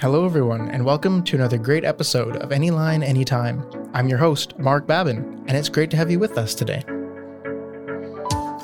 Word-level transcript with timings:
Hello, 0.00 0.24
everyone, 0.24 0.70
and 0.70 0.84
welcome 0.84 1.24
to 1.24 1.34
another 1.34 1.58
great 1.58 1.84
episode 1.84 2.36
of 2.36 2.50
Anyline, 2.50 3.02
Anytime. 3.02 3.68
I'm 3.94 4.06
your 4.06 4.18
host, 4.18 4.56
Mark 4.56 4.86
Babin, 4.86 5.42
and 5.48 5.56
it's 5.56 5.68
great 5.68 5.90
to 5.90 5.96
have 5.96 6.08
you 6.08 6.20
with 6.20 6.38
us 6.38 6.54
today. 6.54 6.84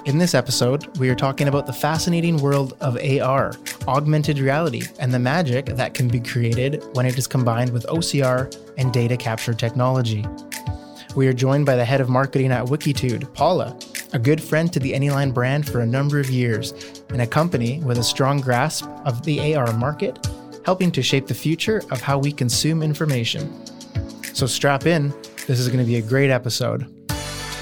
In 0.05 0.19
this 0.19 0.33
episode, 0.33 0.97
we 0.99 1.11
are 1.11 1.17
talking 1.17 1.49
about 1.49 1.67
the 1.67 1.73
fascinating 1.73 2.41
world 2.41 2.75
of 2.81 2.97
AR, 2.99 3.53
augmented 3.89 4.39
reality, 4.39 4.83
and 5.01 5.13
the 5.13 5.19
magic 5.19 5.67
that 5.67 5.93
can 5.93 6.07
be 6.07 6.21
created 6.21 6.85
when 6.93 7.05
it 7.05 7.19
is 7.19 7.27
combined 7.27 7.73
with 7.73 7.85
OCR 7.87 8.57
and 8.79 8.93
data 8.93 9.17
capture 9.17 9.55
technology. 9.55 10.25
We 11.17 11.27
are 11.27 11.33
joined 11.33 11.67
by 11.67 11.75
the 11.75 11.85
head 11.85 12.01
of 12.01 12.09
marketing 12.09 12.53
at 12.53 12.67
Wikitude, 12.67 13.35
Paula, 13.35 13.77
a 14.13 14.21
good 14.21 14.41
friend 14.41 14.73
to 14.73 14.79
the 14.79 14.93
Anyline 14.93 15.35
brand 15.35 15.69
for 15.69 15.81
a 15.81 15.87
number 15.87 16.21
of 16.21 16.31
years, 16.31 17.03
and 17.09 17.23
a 17.23 17.27
company 17.27 17.81
with 17.81 17.99
a 17.99 18.05
strong 18.05 18.41
grasp 18.41 18.87
of 19.05 19.25
the 19.25 19.57
AR 19.57 19.73
market 19.73 20.25
helping 20.65 20.91
to 20.93 21.03
shape 21.03 21.27
the 21.27 21.35
future 21.35 21.83
of 21.91 22.01
how 22.01 22.19
we 22.19 22.33
consume 22.33 22.83
information. 22.83 23.53
So 24.35 24.47
strap 24.47 24.87
in, 24.87 25.11
this 25.47 25.61
is 25.61 25.69
going 25.69 25.79
to 25.79 25.85
be 25.85 25.97
a 25.97 26.03
great 26.03 26.31
episode. 26.31 26.91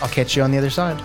I'll 0.01 0.09
catch 0.09 0.37
you 0.37 0.43
on 0.43 0.51
the 0.51 0.59
other 0.59 0.71
side. 0.71 1.01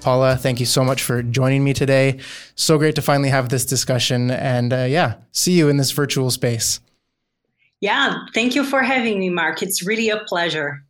Paula, 0.00 0.36
thank 0.36 0.60
you 0.60 0.66
so 0.66 0.82
much 0.82 1.02
for 1.02 1.22
joining 1.22 1.62
me 1.62 1.74
today. 1.74 2.18
So 2.54 2.78
great 2.78 2.94
to 2.94 3.02
finally 3.02 3.28
have 3.28 3.50
this 3.50 3.64
discussion 3.64 4.30
and 4.30 4.72
uh, 4.72 4.86
yeah, 4.88 5.16
see 5.32 5.52
you 5.52 5.68
in 5.68 5.76
this 5.76 5.90
virtual 5.90 6.30
space. 6.30 6.80
Yeah, 7.80 8.24
thank 8.34 8.54
you 8.54 8.64
for 8.64 8.82
having 8.82 9.18
me, 9.20 9.28
Mark. 9.28 9.62
It's 9.62 9.86
really 9.86 10.08
a 10.08 10.18
pleasure. 10.20 10.84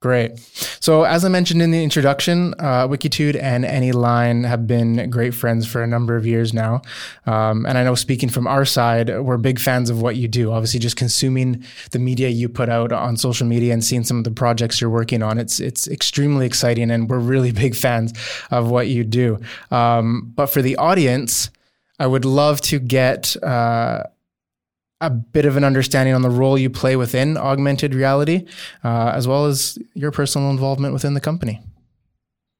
Great. 0.00 0.38
So, 0.78 1.04
as 1.04 1.24
I 1.24 1.28
mentioned 1.28 1.62
in 1.62 1.70
the 1.70 1.82
introduction, 1.82 2.54
uh, 2.58 2.86
Wikitude 2.86 3.34
and 3.42 3.64
Anyline 3.64 4.46
have 4.46 4.66
been 4.66 5.08
great 5.08 5.34
friends 5.34 5.66
for 5.66 5.82
a 5.82 5.86
number 5.86 6.16
of 6.16 6.26
years 6.26 6.52
now. 6.52 6.82
Um, 7.24 7.64
and 7.64 7.78
I 7.78 7.82
know, 7.82 7.94
speaking 7.94 8.28
from 8.28 8.46
our 8.46 8.66
side, 8.66 9.08
we're 9.08 9.38
big 9.38 9.58
fans 9.58 9.88
of 9.88 10.02
what 10.02 10.16
you 10.16 10.28
do. 10.28 10.52
Obviously, 10.52 10.80
just 10.80 10.96
consuming 10.96 11.64
the 11.92 11.98
media 11.98 12.28
you 12.28 12.46
put 12.50 12.68
out 12.68 12.92
on 12.92 13.16
social 13.16 13.46
media 13.46 13.72
and 13.72 13.82
seeing 13.82 14.04
some 14.04 14.18
of 14.18 14.24
the 14.24 14.30
projects 14.30 14.82
you're 14.82 14.90
working 14.90 15.22
on, 15.22 15.38
it's 15.38 15.60
it's 15.60 15.88
extremely 15.88 16.44
exciting, 16.44 16.90
and 16.90 17.08
we're 17.08 17.18
really 17.18 17.50
big 17.52 17.74
fans 17.74 18.12
of 18.50 18.70
what 18.70 18.88
you 18.88 19.02
do. 19.02 19.38
Um, 19.70 20.30
but 20.36 20.48
for 20.48 20.60
the 20.60 20.76
audience, 20.76 21.50
I 21.98 22.06
would 22.06 22.26
love 22.26 22.60
to 22.62 22.78
get. 22.78 23.34
Uh, 23.42 24.02
a 25.00 25.10
bit 25.10 25.44
of 25.44 25.56
an 25.56 25.64
understanding 25.64 26.14
on 26.14 26.22
the 26.22 26.30
role 26.30 26.56
you 26.56 26.70
play 26.70 26.96
within 26.96 27.36
augmented 27.36 27.94
reality, 27.94 28.46
uh, 28.82 29.12
as 29.14 29.28
well 29.28 29.46
as 29.46 29.78
your 29.94 30.10
personal 30.10 30.50
involvement 30.50 30.92
within 30.92 31.14
the 31.14 31.20
company. 31.20 31.60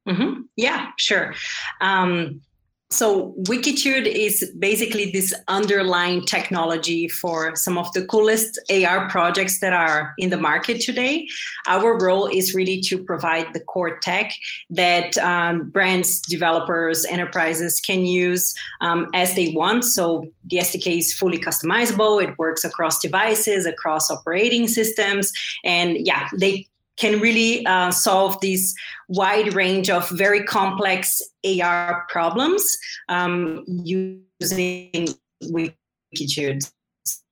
Mm-hmm. 0.07 0.43
Yeah, 0.57 0.89
sure. 0.97 1.35
Um, 1.81 2.43
so 2.91 3.35
Wikitude 3.43 4.07
is 4.07 4.53
basically 4.61 5.11
this 5.11 5.35
underlying 5.49 6.25
technology 6.25 7.09
for 7.09 7.57
some 7.57 7.77
of 7.77 7.93
the 7.95 8.07
coolest 8.07 8.61
AR 8.71 9.09
projects 9.09 9.59
that 9.59 9.73
are 9.73 10.15
in 10.19 10.31
the 10.31 10.37
market 10.37 10.81
today. 10.81 11.27
Our 11.67 11.99
role 11.99 12.27
is 12.27 12.55
really 12.55 12.81
to 12.83 13.03
provide 13.03 13.53
the 13.55 13.61
core 13.61 13.99
tech 13.99 14.33
that 14.71 15.19
um, 15.19 15.69
brands, 15.71 16.21
developers, 16.21 17.05
enterprises 17.07 17.81
can 17.81 18.07
use 18.07 18.55
um, 18.81 19.09
as 19.15 19.35
they 19.35 19.49
want. 19.49 19.85
So 19.85 20.25
the 20.45 20.59
SDK 20.59 20.99
is 20.99 21.13
fully 21.13 21.39
customizable. 21.39 22.23
It 22.23 22.39
works 22.39 22.63
across 22.63 23.01
devices, 23.01 23.67
across 23.67 24.13
operating 24.13 24.69
systems, 24.69 25.33
and 25.65 26.07
yeah, 26.07 26.29
they 26.39 26.69
can 26.97 27.21
really 27.21 27.65
uh, 27.67 27.91
solve 27.91 28.41
this 28.41 28.75
wide 29.09 29.55
range 29.55 29.91
of 29.91 30.09
very 30.11 30.43
complex 30.45 31.23
AR 31.45 32.07
problems 32.09 32.77
um, 33.09 33.65
using 33.67 35.09
Wikitude. 35.45 36.71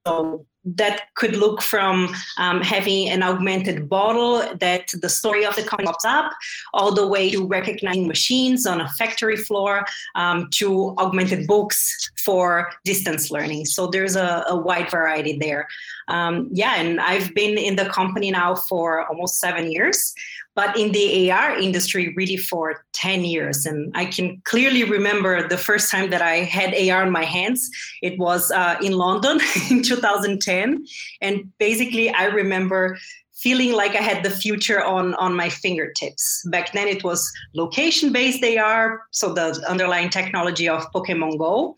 So 0.06 0.46
that 0.64 1.14
could 1.14 1.36
look 1.36 1.62
from 1.62 2.14
um, 2.38 2.60
having 2.60 3.08
an 3.08 3.22
augmented 3.22 3.88
bottle 3.88 4.42
that 4.60 4.90
the 5.00 5.08
story 5.08 5.44
of 5.44 5.54
the 5.56 5.62
company 5.62 5.86
pops 5.86 6.04
up, 6.04 6.32
all 6.72 6.94
the 6.94 7.06
way 7.06 7.30
to 7.30 7.46
recognizing 7.46 8.08
machines 8.08 8.66
on 8.66 8.80
a 8.80 8.88
factory 8.90 9.36
floor, 9.36 9.84
um, 10.14 10.48
to 10.50 10.94
augmented 10.98 11.46
books 11.46 12.10
for 12.24 12.70
distance 12.84 13.30
learning. 13.30 13.66
So 13.66 13.86
there's 13.86 14.16
a, 14.16 14.44
a 14.48 14.56
wide 14.56 14.90
variety 14.90 15.36
there. 15.38 15.66
Um, 16.08 16.48
yeah, 16.52 16.76
and 16.76 17.00
I've 17.00 17.34
been 17.34 17.56
in 17.58 17.76
the 17.76 17.86
company 17.86 18.30
now 18.30 18.54
for 18.54 19.06
almost 19.06 19.40
seven 19.40 19.70
years 19.70 20.14
but 20.54 20.76
in 20.78 20.92
the 20.92 21.30
AR 21.30 21.58
industry, 21.58 22.14
really 22.16 22.36
for 22.36 22.84
10 22.92 23.24
years. 23.24 23.66
And 23.66 23.92
I 23.96 24.04
can 24.04 24.40
clearly 24.44 24.84
remember 24.84 25.48
the 25.48 25.58
first 25.58 25.90
time 25.90 26.10
that 26.10 26.22
I 26.22 26.36
had 26.36 26.74
AR 26.74 27.04
in 27.04 27.12
my 27.12 27.24
hands. 27.24 27.68
It 28.02 28.18
was 28.18 28.50
uh, 28.50 28.76
in 28.82 28.92
London 28.92 29.40
in 29.70 29.82
2010. 29.82 30.84
And 31.20 31.52
basically, 31.58 32.10
I 32.10 32.26
remember 32.26 32.96
feeling 33.34 33.72
like 33.72 33.94
I 33.96 34.00
had 34.00 34.22
the 34.22 34.30
future 34.30 34.82
on, 34.82 35.14
on 35.14 35.34
my 35.36 35.48
fingertips. 35.48 36.42
Back 36.50 36.72
then, 36.72 36.88
it 36.88 37.04
was 37.04 37.30
location 37.54 38.12
based 38.12 38.42
AR, 38.44 39.02
so 39.10 39.34
the 39.34 39.62
underlying 39.68 40.08
technology 40.08 40.68
of 40.68 40.90
Pokemon 40.92 41.38
Go. 41.38 41.76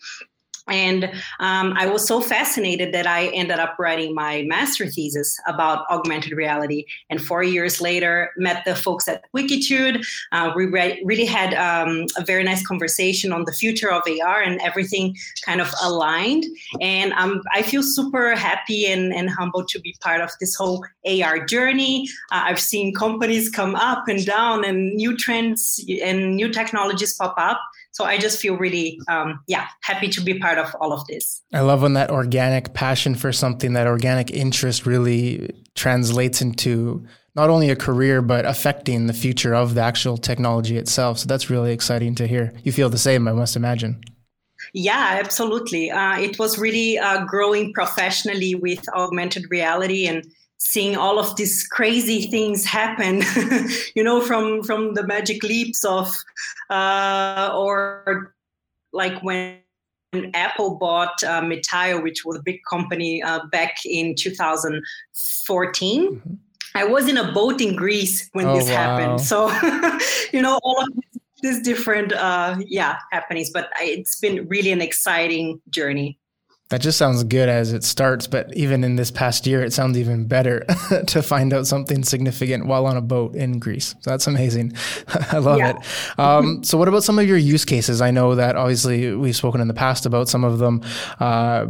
And 0.69 1.05
um, 1.41 1.75
I 1.77 1.87
was 1.87 2.07
so 2.07 2.21
fascinated 2.21 2.93
that 2.93 3.07
I 3.07 3.27
ended 3.29 3.59
up 3.59 3.77
writing 3.79 4.15
my 4.15 4.43
master 4.43 4.87
thesis 4.87 5.39
about 5.47 5.87
augmented 5.91 6.33
reality. 6.33 6.87
And 7.09 7.23
four 7.23 7.43
years 7.43 7.81
later, 7.81 8.31
met 8.37 8.65
the 8.65 8.75
folks 8.75 9.07
at 9.09 9.25
Wikitude. 9.33 10.05
Uh, 10.33 10.53
we 10.57 10.67
re- 10.67 11.01
really 11.05 11.25
had 11.25 11.55
um, 11.55 12.07
a 12.17 12.25
very 12.25 12.43
nice 12.43 12.67
conversation 12.67 13.33
on 13.33 13.45
the 13.45 13.53
future 13.53 13.91
of 13.93 14.03
AR, 14.23 14.43
and 14.43 14.61
everything 14.61 15.17
kind 15.45 15.61
of 15.61 15.73
aligned. 15.83 16.45
And 16.81 17.13
um, 17.13 17.43
I 17.55 17.63
feel 17.63 17.83
super 17.83 18.35
happy 18.35 18.87
and, 18.87 19.13
and 19.13 19.31
humbled 19.31 19.69
to 19.69 19.81
be 19.81 19.95
part 20.01 20.21
of 20.21 20.31
this 20.41 20.55
whole 20.55 20.85
AR 21.07 21.45
journey. 21.45 22.09
Uh, 22.33 22.43
I've 22.47 22.61
seen 22.61 22.95
companies 22.95 23.49
come 23.49 23.77
up 23.77 24.09
and 24.09 24.25
down, 24.27 24.65
and 24.65 24.95
new 24.95 25.17
trends 25.17 25.85
and 26.03 26.37
new 26.37 26.49
technologies 26.53 27.15
pop 27.15 27.35
up. 27.39 27.61
So 27.97 28.05
I 28.05 28.19
just 28.19 28.39
feel 28.39 28.59
really, 28.59 29.01
um, 29.09 29.41
yeah, 29.47 29.69
happy 29.81 30.09
to 30.09 30.21
be 30.21 30.39
part 30.39 30.59
of 30.59 30.67
all 30.83 30.93
of 30.93 31.07
this. 31.07 31.43
I 31.55 31.61
love 31.61 31.81
when 31.81 31.95
that 31.95 32.11
organic 32.11 32.75
passion 32.75 33.15
for 33.15 33.33
something, 33.33 33.73
that 33.73 33.87
organic 33.87 34.31
interest 34.31 34.85
really 34.85 35.49
translates 35.75 36.43
into 36.43 37.07
not 37.35 37.49
only 37.49 37.71
a 37.71 37.75
career, 37.75 38.21
but 38.21 38.45
affecting 38.45 39.07
the 39.07 39.15
future 39.15 39.55
of 39.55 39.73
the 39.73 39.81
actual 39.81 40.19
technology 40.19 40.77
itself. 40.77 41.21
So 41.21 41.27
that's 41.27 41.49
really 41.49 41.73
exciting 41.73 42.15
to 42.17 42.27
hear. 42.27 42.53
You 42.65 42.71
feel 42.71 42.91
the 42.91 42.99
same, 42.99 43.27
I 43.27 43.33
must 43.33 43.57
imagine. 43.57 44.03
Yeah, 44.75 45.19
absolutely. 45.19 45.91
Uh, 45.91 46.19
it 46.21 46.39
was 46.39 46.59
really 46.59 46.99
uh, 46.99 47.25
growing 47.25 47.73
professionally 47.73 48.55
with 48.57 48.87
augmented 48.91 49.47
reality 49.49 50.07
and 50.07 50.23
seeing 50.59 50.97
all 50.97 51.19
of 51.19 51.37
these 51.37 51.67
crazy 51.67 52.23
things 52.23 52.65
happen 52.65 53.23
you 53.95 54.03
know 54.03 54.21
from 54.21 54.63
from 54.63 54.95
the 54.95 55.07
magic 55.07 55.43
leaps 55.43 55.85
of 55.85 56.15
uh, 56.71 57.51
or 57.55 58.35
like 58.93 59.23
when 59.23 59.59
Apple 60.35 60.77
bought 60.77 61.23
uh, 61.25 61.41
Metaio, 61.43 62.03
which 62.03 62.25
was 62.25 62.39
a 62.39 62.43
big 62.43 62.61
company 62.69 63.23
uh, 63.23 63.41
back 63.53 63.85
in 63.85 64.15
2014. 64.15 66.13
Mm-hmm. 66.13 66.35
I 66.75 66.85
was 66.85 67.09
in 67.09 67.17
a 67.17 67.33
boat 67.33 67.61
in 67.61 67.75
Greece 67.75 68.29
when 68.33 68.47
oh, 68.47 68.57
this 68.57 68.69
wow. 68.69 68.75
happened. 68.77 69.21
So, 69.21 69.51
you 70.33 70.43
know, 70.43 70.59
all 70.63 70.83
of 70.83 70.89
these 71.43 71.63
different, 71.63 72.13
uh, 72.13 72.57
yeah, 72.67 72.99
happenings. 73.13 73.51
But 73.51 73.71
it's 73.81 74.21
been 74.21 74.47
really 74.49 74.73
an 74.73 74.81
exciting 74.83 75.61
journey. 75.71 76.19
That 76.71 76.81
just 76.81 76.99
sounds 76.99 77.23
good 77.23 77.49
as 77.49 77.73
it 77.73 77.85
starts, 77.85 78.27
but 78.27 78.53
even 78.57 78.83
in 78.83 78.97
this 78.97 79.13
past 79.13 79.47
year, 79.47 79.63
it 79.63 79.73
sounds 79.73 79.97
even 79.97 80.27
better 80.27 80.65
to 81.07 81.23
find 81.23 81.53
out 81.53 81.69
something 81.69 82.03
significant 82.03 82.67
while 82.67 82.87
on 82.87 82.97
a 82.97 83.01
boat 83.01 83.37
in 83.37 83.61
Greece. 83.61 83.95
So 84.01 84.11
that's 84.11 84.27
amazing. 84.27 84.73
I 85.31 85.39
love 85.39 85.59
yeah. 85.59 85.79
it. 85.79 86.19
Um, 86.19 86.65
so, 86.65 86.77
what 86.77 86.89
about 86.89 87.05
some 87.05 87.21
of 87.21 87.29
your 87.29 87.37
use 87.37 87.65
cases? 87.65 88.01
I 88.01 88.11
know 88.11 88.35
that 88.35 88.57
obviously 88.57 89.15
we've 89.15 89.37
spoken 89.37 89.61
in 89.61 89.69
the 89.69 89.75
past 89.75 90.07
about 90.07 90.29
some 90.29 90.43
of 90.43 90.59
them. 90.59 90.83
Uh, 91.21 91.67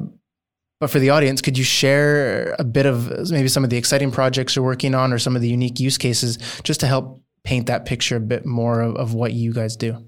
but 0.81 0.91
for 0.91 0.99
the 0.99 1.11
audience, 1.11 1.43
could 1.43 1.59
you 1.59 1.65
share 1.65 2.55
a 2.59 2.65
bit 2.65 2.87
of 2.87 3.31
maybe 3.31 3.49
some 3.49 3.65
of 3.65 3.71
the 3.71 3.77
exciting 3.77 4.11
projects 4.11 4.57
you're 4.57 4.65
working 4.65 4.95
on 4.95 5.13
or 5.13 5.19
some 5.19 5.37
of 5.37 5.43
the 5.43 5.49
unique 5.49 5.79
use 5.79 5.99
cases 5.99 6.39
just 6.63 6.81
to 6.81 6.87
help 6.87 7.23
paint 7.45 7.67
that 7.67 7.85
picture 7.85 8.17
a 8.17 8.21
bit 8.21 8.47
more 8.47 8.81
of, 8.81 8.97
of 8.97 9.15
what 9.15 9.35
you 9.35 9.53
guys 9.53 9.77
do? 9.77 10.07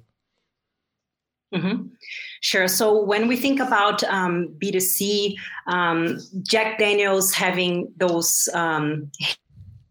Mm-hmm. 1.55 1.87
Sure. 2.41 2.69
So 2.69 3.03
when 3.03 3.29
we 3.29 3.37
think 3.37 3.61
about 3.61 4.03
um, 4.05 4.49
B2C, 4.59 5.37
um, 5.67 6.19
Jack 6.43 6.79
Daniels 6.79 7.33
having 7.33 7.93
those 7.97 8.49
um, 8.55 9.11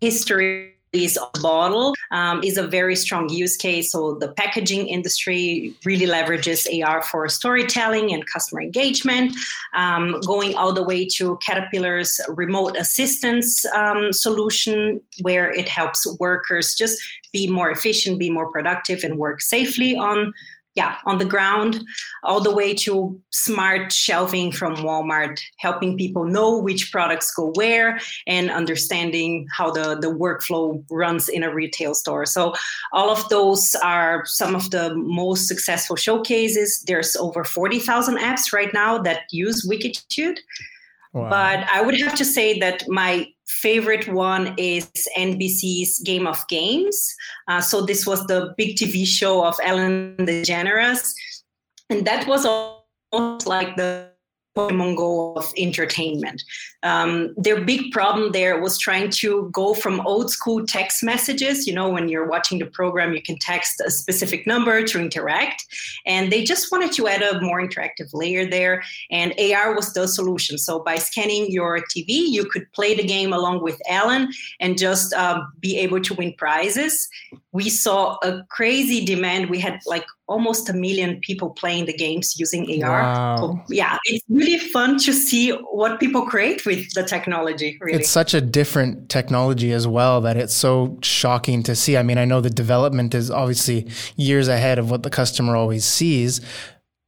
histories 0.02 0.72
of 1.18 1.42
bottle 1.42 1.94
um, 2.12 2.42
is 2.44 2.58
a 2.58 2.66
very 2.66 2.96
strong 2.96 3.30
use 3.30 3.58
case. 3.58 3.92
So 3.92 4.16
the 4.16 4.30
packaging 4.30 4.88
industry 4.88 5.76
really 5.86 6.06
leverages 6.06 6.66
AR 6.84 7.02
for 7.02 7.28
storytelling 7.28 8.14
and 8.14 8.26
customer 8.26 8.62
engagement, 8.62 9.36
um, 9.76 10.20
going 10.22 10.56
all 10.56 10.74
the 10.74 10.84
way 10.84 11.06
to 11.18 11.38
Caterpillar's 11.46 12.20
remote 12.30 12.78
assistance 12.78 13.66
um, 13.76 14.14
solution, 14.14 15.02
where 15.22 15.52
it 15.52 15.68
helps 15.68 16.08
workers 16.20 16.74
just 16.76 16.98
be 17.34 17.48
more 17.48 17.70
efficient, 17.70 18.18
be 18.18 18.30
more 18.30 18.50
productive, 18.52 19.04
and 19.04 19.18
work 19.18 19.42
safely 19.42 19.96
on 19.96 20.34
yeah, 20.78 20.98
on 21.06 21.18
the 21.18 21.26
ground, 21.26 21.84
all 22.24 22.40
the 22.40 22.54
way 22.54 22.72
to 22.72 23.20
smart 23.32 23.92
shelving 23.92 24.52
from 24.52 24.76
Walmart, 24.76 25.40
helping 25.58 25.98
people 25.98 26.24
know 26.24 26.56
which 26.56 26.92
products 26.92 27.34
go 27.34 27.52
where 27.56 28.00
and 28.28 28.52
understanding 28.52 29.48
how 29.52 29.72
the, 29.72 29.98
the 30.00 30.14
workflow 30.14 30.84
runs 30.92 31.30
in 31.30 31.42
a 31.42 31.52
retail 31.52 31.96
store. 31.96 32.28
So, 32.28 32.54
all 32.94 33.10
of 33.10 33.28
those 33.30 33.76
are 33.84 34.24
some 34.28 34.54
of 34.54 34.70
the 34.70 34.94
most 34.96 35.48
successful 35.48 35.96
showcases. 35.96 36.84
There's 36.86 37.16
over 37.16 37.44
40,000 37.44 38.18
apps 38.20 38.54
right 38.54 38.72
now 38.72 39.00
that 39.00 39.24
use 39.32 39.68
Wikitude. 39.68 40.38
Wow. 41.14 41.30
But 41.32 41.68
I 41.74 41.82
would 41.82 42.00
have 42.00 42.14
to 42.16 42.26
say 42.26 42.60
that 42.60 42.84
my 42.88 43.28
favorite 43.48 44.08
one 44.08 44.54
is 44.58 44.90
NBC's 45.18 46.00
Game 46.00 46.28
of 46.28 46.46
Games. 46.48 47.16
Uh, 47.48 47.62
so 47.62 47.86
this 47.86 48.06
was 48.06 48.26
the 48.28 48.54
big 48.58 48.76
TV 48.76 49.06
show 49.06 49.46
of 49.46 49.56
Ellen 49.64 50.16
DeGeneres, 50.20 51.14
and 51.90 52.06
that 52.06 52.28
was 52.28 52.46
almost 52.46 53.48
like 53.48 53.76
the 53.76 54.12
Pokemon 54.58 54.96
Go 54.98 55.34
of 55.36 55.54
entertainment. 55.56 56.44
Um, 56.84 57.34
their 57.38 57.62
big 57.62 57.92
problem 57.92 58.32
there 58.32 58.60
was 58.60 58.78
trying 58.78 59.10
to 59.22 59.50
go 59.52 59.74
from 59.74 60.02
old 60.02 60.32
school 60.32 60.66
text 60.66 61.04
messages. 61.04 61.68
You 61.68 61.74
know, 61.74 61.90
when 61.90 62.10
you're 62.10 62.28
watching 62.28 62.58
the 62.60 62.66
program, 62.66 63.14
you 63.14 63.22
can 63.22 63.38
text 63.40 63.82
a 63.86 63.92
specific 63.92 64.48
number 64.48 64.84
to 64.84 65.00
interact. 65.00 65.64
And 66.06 66.32
they 66.32 66.44
just 66.44 66.72
wanted 66.72 66.92
to 66.94 67.08
add 67.08 67.22
a 67.22 67.40
more 67.42 67.62
interactive 67.62 68.10
layer 68.14 68.46
there. 68.50 68.84
And 69.12 69.34
AR 69.40 69.76
was 69.76 69.94
the 69.94 70.08
solution. 70.08 70.58
So 70.58 70.80
by 70.80 70.96
scanning 70.96 71.52
your 71.52 71.80
TV, 71.80 72.08
you 72.08 72.46
could 72.46 72.72
play 72.74 72.96
the 72.96 73.04
game 73.04 73.34
along 73.34 73.62
with 73.62 73.80
Ellen 73.88 74.32
and 74.60 74.78
just 74.78 75.14
uh, 75.14 75.42
be 75.60 75.78
able 75.78 76.02
to 76.02 76.14
win 76.16 76.34
prizes. 76.38 77.08
We 77.58 77.70
saw 77.72 78.18
a 78.22 78.44
crazy 78.50 79.04
demand. 79.04 79.50
We 79.50 79.60
had 79.60 79.80
like 79.88 80.06
almost 80.28 80.70
a 80.70 80.74
million 80.74 81.20
people 81.22 81.50
playing 81.50 81.86
the 81.86 81.94
games 81.94 82.40
using 82.40 82.84
AR. 82.84 83.02
Wow. 83.02 83.38
So, 83.38 83.74
yeah, 83.74 83.98
it's 84.06 84.24
really 84.30 84.60
fun 84.60 85.00
to 85.00 85.12
see 85.12 85.52
what 85.72 86.00
people 86.00 86.22
create 86.22 86.68
with 86.68 86.94
the 86.94 87.02
technology. 87.02 87.76
Really. 87.82 87.98
It's 87.98 88.12
such 88.12 88.36
a 88.36 88.42
different 88.42 89.10
technology 89.10 89.72
as 89.72 89.88
well 89.88 90.22
that 90.22 90.38
it's 90.38 90.54
so 90.54 91.00
shocking 91.02 91.64
to 91.64 91.76
see. 91.76 91.98
I 91.98 92.04
mean, 92.04 92.20
I 92.20 92.26
know 92.26 92.42
the 92.42 92.52
development 92.52 93.16
is 93.16 93.32
obviously 93.32 93.88
years 94.18 94.48
ahead 94.48 94.78
of 94.78 94.92
what 94.92 95.02
the 95.02 95.10
customer 95.10 95.56
always 95.56 95.84
sees. 95.84 96.42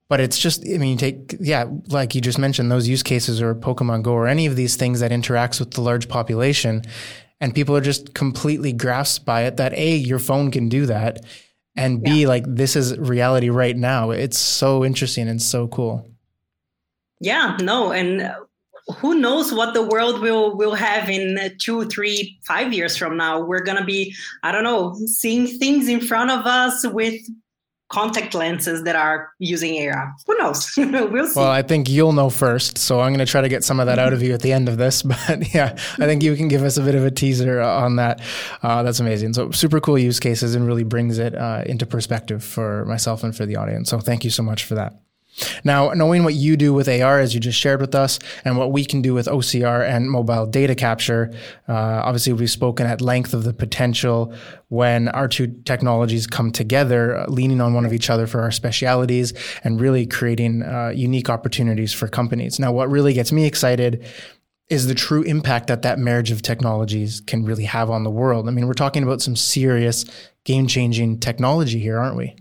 But 0.08 0.20
it's 0.20 0.40
just, 0.40 0.64
I 0.68 0.80
mean, 0.80 0.94
you 0.94 0.98
take, 0.98 1.36
yeah, 1.40 1.66
like 1.90 2.16
you 2.16 2.22
just 2.22 2.40
mentioned, 2.40 2.72
those 2.72 2.88
use 2.88 3.04
cases 3.04 3.40
or 3.40 3.54
Pokemon 3.54 4.02
Go 4.02 4.14
or 4.14 4.28
any 4.28 4.48
of 4.48 4.56
these 4.56 4.76
things 4.76 5.02
that 5.02 5.12
interacts 5.12 5.60
with 5.60 5.72
the 5.72 5.82
large 5.82 6.10
population. 6.10 6.82
And 7.42 7.56
people 7.56 7.76
are 7.76 7.82
just 7.82 8.14
completely 8.14 8.74
grasped 8.74 9.26
by 9.26 9.44
it 9.44 9.58
that 9.58 9.74
A, 9.74 9.96
your 9.96 10.20
phone 10.20 10.52
can 10.52 10.70
do 10.70 10.86
that. 10.88 11.26
And 11.76 12.04
b 12.04 12.22
yeah. 12.22 12.28
like 12.28 12.44
this 12.46 12.76
is 12.76 12.98
reality 12.98 13.50
right 13.50 13.78
now. 13.78 14.12
It's 14.12 14.38
so 14.38 14.84
interesting 14.84 15.30
and 15.30 15.42
so 15.42 15.68
cool. 15.68 16.10
Yeah 17.22 17.58
no 17.62 17.92
and 17.92 18.22
uh, 18.22 18.36
who 18.98 19.16
knows 19.16 19.54
what 19.54 19.74
the 19.74 19.84
world 19.84 20.20
will 20.20 20.56
will 20.58 20.74
have 20.74 21.10
in 21.10 21.38
uh, 21.38 21.50
two 21.60 21.86
three 21.86 22.40
five 22.44 22.74
years 22.74 22.98
from 22.98 23.16
now. 23.16 23.40
We're 23.40 23.64
gonna 23.64 23.86
be 23.86 24.14
i 24.44 24.52
don't 24.52 24.64
know 24.64 24.96
seeing 25.06 25.48
things 25.48 25.88
in 25.88 26.02
front 26.02 26.32
of 26.32 26.46
us 26.46 26.86
with 26.88 27.22
contact 27.90 28.36
lenses 28.36 28.84
that 28.84 28.96
are 28.96 29.32
using 29.40 29.90
AR. 29.90 30.16
Who 30.28 30.38
knows? 30.38 30.72
we'll 30.78 31.28
see. 31.28 31.40
Well, 31.40 31.50
I 31.50 31.62
think 31.62 31.90
you'll 31.90 32.14
know 32.14 32.30
first. 32.30 32.78
So 32.78 33.02
I'm 33.02 33.12
going 33.12 33.26
to 33.26 33.30
try 33.30 33.42
to 33.42 33.50
get 33.50 33.64
some 33.64 33.80
of 33.80 33.88
that 33.88 34.00
out 34.00 34.14
of 34.14 34.22
you 34.22 34.34
at 34.34 34.42
the 34.42 34.54
end 34.54 34.70
of 34.70 34.78
this. 34.78 35.04
But 35.10 35.54
yeah, 35.54 35.76
I 35.98 36.06
think 36.06 36.22
you 36.22 36.36
can 36.36 36.48
give 36.48 36.64
us 36.64 36.78
a 36.78 36.82
bit 36.82 36.94
of 36.94 37.04
a 37.04 37.10
teaser 37.10 37.60
on 37.62 37.96
that. 37.96 38.22
Uh, 38.62 38.84
that's 38.84 39.00
amazing. 39.00 39.34
So 39.34 39.50
super 39.52 39.80
cool 39.80 39.98
use 39.98 40.20
cases 40.20 40.54
and 40.54 40.68
really 40.68 40.84
brings 40.84 41.18
it 41.18 41.36
uh, 41.36 41.64
into 41.66 41.86
perspective 41.86 42.44
for 42.44 42.86
myself 42.86 43.24
and 43.24 43.36
for 43.36 43.46
the 43.46 43.56
audience. 43.56 43.90
So 43.90 44.00
thank 44.00 44.24
you 44.24 44.30
so 44.30 44.44
much 44.44 44.66
for 44.66 44.76
that. 44.76 44.94
Now, 45.64 45.90
knowing 45.92 46.24
what 46.24 46.34
you 46.34 46.58
do 46.58 46.74
with 46.74 46.88
AR, 46.88 47.20
as 47.20 47.34
you 47.34 47.40
just 47.40 47.60
shared 47.60 47.82
with 47.82 47.96
us, 47.96 48.20
and 48.46 48.58
what 48.58 48.72
we 48.72 48.86
can 48.86 49.02
do 49.02 49.14
with 49.14 49.28
OCR 49.28 49.88
and 49.88 50.10
mobile 50.10 50.46
data 50.46 50.76
capture, 50.76 51.32
uh, 51.68 52.02
obviously 52.04 52.34
we've 52.34 52.50
spoken 52.50 52.86
at 52.86 53.02
length 53.02 53.34
of 53.34 53.44
the 53.44 53.54
potential 53.54 54.34
when 54.70 55.08
our 55.10 55.28
two 55.28 55.48
technologies 55.66 56.28
come 56.28 56.52
together, 56.52 57.18
uh, 57.18 57.26
leaning 57.28 57.62
on 57.62 57.74
one 57.74 57.86
of 57.86 57.94
each 57.94 58.10
other 58.10 58.28
for 58.28 58.42
our 58.42 58.52
specialities 58.52 59.34
and 59.64 59.82
really 59.82 60.06
creating 60.06 60.64
uh, 60.64 60.92
unique 60.96 61.30
opportunities 61.30 61.94
for 61.94 62.08
companies. 62.08 62.60
Now, 62.60 62.72
what 62.72 62.90
really 62.90 63.14
gets 63.14 63.32
me 63.32 63.46
excited 63.46 64.06
is 64.70 64.86
the 64.86 64.96
true 64.96 65.24
impact 65.24 65.68
that 65.68 65.82
that 65.82 65.98
marriage 65.98 66.30
of 66.32 66.42
technologies 66.44 67.22
can 67.22 67.44
really 67.44 67.66
have 67.66 67.90
on 67.90 68.04
the 68.04 68.12
world. 68.12 68.48
I 68.48 68.52
mean, 68.52 68.68
we're 68.68 68.74
talking 68.74 69.02
about 69.02 69.22
some 69.22 69.36
serious 69.36 70.06
game 70.44 70.68
changing 70.68 71.20
technology 71.20 71.80
here, 71.80 71.98
aren't 71.98 72.16
we? 72.16 72.36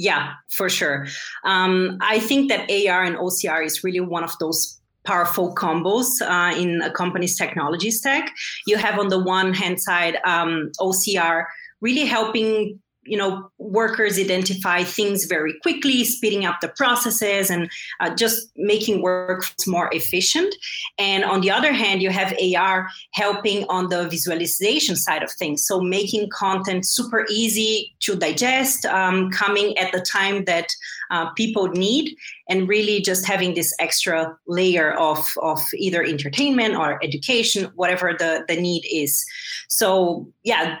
Yeah, 0.00 0.32
for 0.48 0.70
sure. 0.70 1.08
Um, 1.44 1.98
I 2.00 2.20
think 2.20 2.48
that 2.48 2.70
AR 2.70 3.04
and 3.04 3.16
OCR 3.16 3.62
is 3.62 3.84
really 3.84 4.00
one 4.00 4.24
of 4.24 4.32
those 4.40 4.80
powerful 5.04 5.54
combos 5.54 6.06
uh, 6.22 6.56
in 6.56 6.80
a 6.80 6.90
company's 6.90 7.36
technology 7.36 7.90
stack. 7.90 8.32
You 8.66 8.78
have 8.78 8.98
on 8.98 9.08
the 9.08 9.22
one 9.22 9.52
hand 9.52 9.78
side 9.78 10.16
um, 10.24 10.72
OCR 10.80 11.44
really 11.82 12.06
helping 12.06 12.80
you 13.10 13.18
know 13.18 13.50
workers 13.58 14.18
identify 14.18 14.84
things 14.84 15.24
very 15.24 15.52
quickly 15.62 16.04
speeding 16.04 16.44
up 16.44 16.60
the 16.62 16.68
processes 16.68 17.50
and 17.50 17.68
uh, 17.98 18.14
just 18.14 18.52
making 18.56 19.02
work 19.02 19.44
more 19.66 19.90
efficient. 19.92 20.54
And 20.96 21.24
on 21.24 21.40
the 21.40 21.50
other 21.50 21.72
hand 21.72 22.02
you 22.02 22.10
have 22.10 22.32
ar 22.56 22.88
helping 23.12 23.64
on 23.68 23.88
the 23.88 24.08
visualization 24.08 24.94
side 24.94 25.24
of 25.24 25.32
things. 25.32 25.66
So 25.66 25.80
making 25.80 26.28
content 26.30 26.86
super 26.86 27.26
easy 27.28 27.92
to 28.00 28.14
digest 28.14 28.86
um, 28.86 29.30
coming 29.30 29.76
at 29.76 29.92
the 29.92 30.00
time 30.00 30.44
that 30.44 30.68
uh, 31.10 31.30
people 31.32 31.66
need 31.68 32.14
and 32.48 32.68
really 32.68 33.00
just 33.00 33.26
having 33.26 33.54
this 33.54 33.74
extra 33.80 34.36
layer 34.46 34.92
of, 34.92 35.26
of 35.42 35.60
either 35.74 36.04
entertainment 36.04 36.76
or 36.76 37.02
education 37.02 37.72
whatever 37.74 38.14
the, 38.16 38.44
the 38.46 38.60
need 38.60 38.84
is. 38.88 39.26
So 39.68 40.28
yeah 40.44 40.78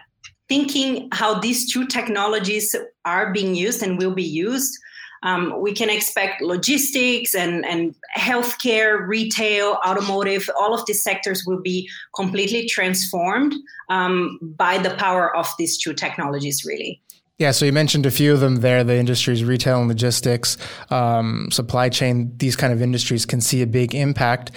thinking 0.50 1.08
how 1.12 1.38
these 1.38 1.72
two 1.72 1.86
technologies 1.86 2.74
are 3.04 3.32
being 3.32 3.54
used 3.54 3.82
and 3.84 3.98
will 3.98 4.14
be 4.14 4.24
used, 4.24 4.76
um, 5.22 5.60
we 5.60 5.72
can 5.72 5.88
expect 5.88 6.42
logistics 6.42 7.34
and, 7.34 7.64
and 7.64 7.94
healthcare, 8.18 9.06
retail, 9.06 9.78
automotive, 9.86 10.50
all 10.58 10.74
of 10.74 10.84
these 10.86 11.02
sectors 11.02 11.44
will 11.46 11.60
be 11.60 11.88
completely 12.16 12.66
transformed 12.66 13.54
um, 13.90 14.38
by 14.42 14.76
the 14.76 14.90
power 14.96 15.34
of 15.36 15.46
these 15.56 15.78
two 15.78 15.94
technologies, 15.94 16.64
really. 16.64 17.00
Yeah, 17.38 17.52
so 17.52 17.64
you 17.64 17.72
mentioned 17.72 18.04
a 18.04 18.10
few 18.10 18.34
of 18.34 18.40
them 18.40 18.56
there 18.56 18.84
the 18.84 18.96
industries, 18.96 19.44
retail 19.44 19.78
and 19.78 19.88
logistics, 19.88 20.58
um, 20.90 21.48
supply 21.50 21.88
chain, 21.88 22.32
these 22.36 22.56
kind 22.56 22.72
of 22.72 22.82
industries 22.82 23.24
can 23.24 23.40
see 23.40 23.62
a 23.62 23.66
big 23.66 23.94
impact 23.94 24.50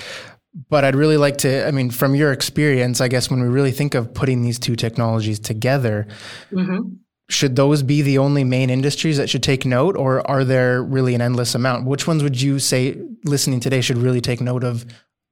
but 0.69 0.83
I'd 0.83 0.95
really 0.95 1.17
like 1.17 1.37
to, 1.39 1.67
I 1.67 1.71
mean, 1.71 1.89
from 1.89 2.15
your 2.15 2.31
experience, 2.31 3.01
I 3.01 3.07
guess 3.07 3.29
when 3.29 3.41
we 3.41 3.47
really 3.47 3.71
think 3.71 3.95
of 3.95 4.13
putting 4.13 4.43
these 4.43 4.59
two 4.59 4.75
technologies 4.75 5.39
together, 5.39 6.07
mm-hmm. 6.51 6.93
should 7.29 7.55
those 7.55 7.81
be 7.81 8.01
the 8.01 8.19
only 8.19 8.43
main 8.43 8.69
industries 8.69 9.17
that 9.17 9.29
should 9.29 9.43
take 9.43 9.65
note, 9.65 9.95
or 9.95 10.29
are 10.29 10.43
there 10.43 10.83
really 10.83 11.15
an 11.15 11.21
endless 11.21 11.55
amount? 11.55 11.85
Which 11.85 12.07
ones 12.07 12.21
would 12.21 12.39
you 12.39 12.59
say 12.59 13.01
listening 13.25 13.59
today 13.59 13.81
should 13.81 13.97
really 13.97 14.21
take 14.21 14.41
note 14.41 14.63
of 14.63 14.85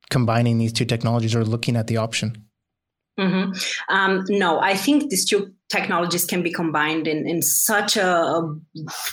combining 0.10 0.58
these 0.58 0.74
two 0.74 0.86
technologies 0.86 1.36
or 1.36 1.46
looking 1.46 1.76
at 1.76 1.88
the 1.88 1.98
option? 1.98 2.48
Mm-hmm. 3.20 3.52
Um, 3.94 4.26
no, 4.30 4.60
I 4.60 4.76
think 4.76 5.10
these 5.10 5.26
two 5.26 5.54
technologies 5.70 6.26
can 6.26 6.42
be 6.42 6.52
combined 6.52 7.08
in, 7.08 7.28
in 7.28 7.42
such 7.42 7.96
a, 7.96 8.08
a 8.08 8.56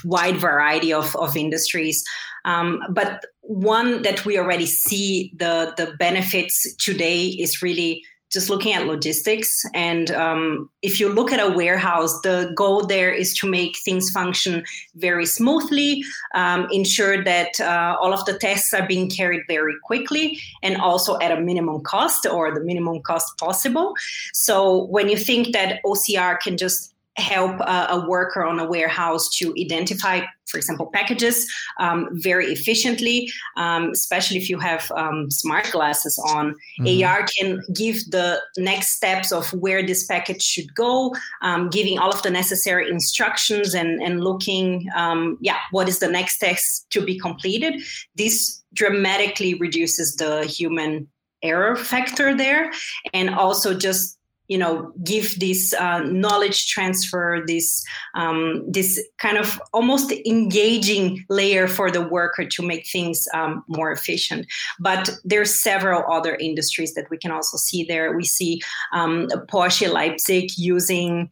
wide 0.04 0.38
variety 0.38 0.92
of, 0.92 1.14
of 1.16 1.36
industries. 1.36 2.02
Um, 2.44 2.80
but 2.90 3.24
one 3.48 4.02
that 4.02 4.26
we 4.26 4.38
already 4.38 4.66
see 4.66 5.32
the, 5.34 5.72
the 5.78 5.94
benefits 5.98 6.74
today 6.76 7.28
is 7.28 7.62
really 7.62 8.04
just 8.30 8.50
looking 8.50 8.74
at 8.74 8.86
logistics. 8.86 9.64
And 9.72 10.10
um, 10.10 10.68
if 10.82 11.00
you 11.00 11.10
look 11.10 11.32
at 11.32 11.40
a 11.40 11.50
warehouse, 11.50 12.12
the 12.20 12.52
goal 12.54 12.84
there 12.84 13.10
is 13.10 13.34
to 13.38 13.48
make 13.48 13.78
things 13.78 14.10
function 14.10 14.64
very 14.96 15.24
smoothly, 15.24 16.04
um, 16.34 16.68
ensure 16.70 17.24
that 17.24 17.58
uh, 17.58 17.96
all 17.98 18.12
of 18.12 18.22
the 18.26 18.38
tests 18.38 18.74
are 18.74 18.86
being 18.86 19.08
carried 19.08 19.44
very 19.48 19.74
quickly, 19.82 20.38
and 20.62 20.76
also 20.76 21.18
at 21.20 21.32
a 21.32 21.40
minimum 21.40 21.80
cost 21.82 22.26
or 22.26 22.52
the 22.52 22.60
minimum 22.60 23.00
cost 23.00 23.38
possible. 23.38 23.94
So 24.34 24.84
when 24.88 25.08
you 25.08 25.16
think 25.16 25.54
that 25.54 25.80
OCR 25.86 26.38
can 26.38 26.58
just 26.58 26.94
help 27.18 27.60
a, 27.60 27.86
a, 27.90 28.08
worker 28.08 28.44
on 28.44 28.58
a 28.58 28.64
warehouse 28.64 29.28
to 29.36 29.54
identify, 29.58 30.20
for 30.46 30.56
example, 30.56 30.90
packages 30.92 31.46
um, 31.78 32.08
very 32.12 32.46
efficiently, 32.52 33.30
um, 33.56 33.90
especially 33.90 34.36
if 34.36 34.48
you 34.48 34.58
have 34.58 34.90
um, 34.96 35.30
smart 35.30 35.70
glasses 35.70 36.18
on. 36.18 36.54
Mm-hmm. 36.80 37.04
AR 37.04 37.26
can 37.38 37.60
give 37.74 37.96
the 38.10 38.40
next 38.56 38.96
steps 38.96 39.32
of 39.32 39.52
where 39.52 39.84
this 39.84 40.06
package 40.06 40.42
should 40.42 40.74
go, 40.74 41.14
um, 41.42 41.68
giving 41.70 41.98
all 41.98 42.10
of 42.10 42.22
the 42.22 42.30
necessary 42.30 42.90
instructions 42.90 43.74
and, 43.74 44.00
and 44.02 44.22
looking, 44.22 44.88
um, 44.94 45.38
yeah, 45.40 45.58
what 45.70 45.88
is 45.88 45.98
the 45.98 46.08
next 46.08 46.36
steps 46.36 46.86
to 46.90 47.04
be 47.04 47.18
completed. 47.18 47.82
This 48.14 48.62
dramatically 48.74 49.54
reduces 49.54 50.16
the 50.16 50.44
human 50.44 51.08
error 51.42 51.76
factor 51.76 52.36
there 52.36 52.72
and 53.12 53.30
also 53.30 53.74
just 53.74 54.17
you 54.48 54.58
know 54.58 54.92
give 55.04 55.38
this 55.38 55.74
uh, 55.74 56.00
knowledge 56.00 56.68
transfer 56.68 57.42
this 57.46 57.84
um, 58.14 58.64
this 58.70 59.00
kind 59.18 59.38
of 59.38 59.60
almost 59.72 60.10
engaging 60.26 61.24
layer 61.28 61.68
for 61.68 61.90
the 61.90 62.02
worker 62.02 62.44
to 62.44 62.62
make 62.62 62.86
things 62.86 63.28
um, 63.34 63.62
more 63.68 63.92
efficient. 63.92 64.46
But 64.80 65.10
there's 65.24 65.60
several 65.60 66.04
other 66.10 66.34
industries 66.36 66.94
that 66.94 67.08
we 67.10 67.18
can 67.18 67.30
also 67.30 67.56
see 67.56 67.84
there. 67.84 68.16
We 68.16 68.24
see 68.24 68.60
um, 68.92 69.28
porsche 69.48 69.92
leipzig 69.92 70.50
using 70.56 71.30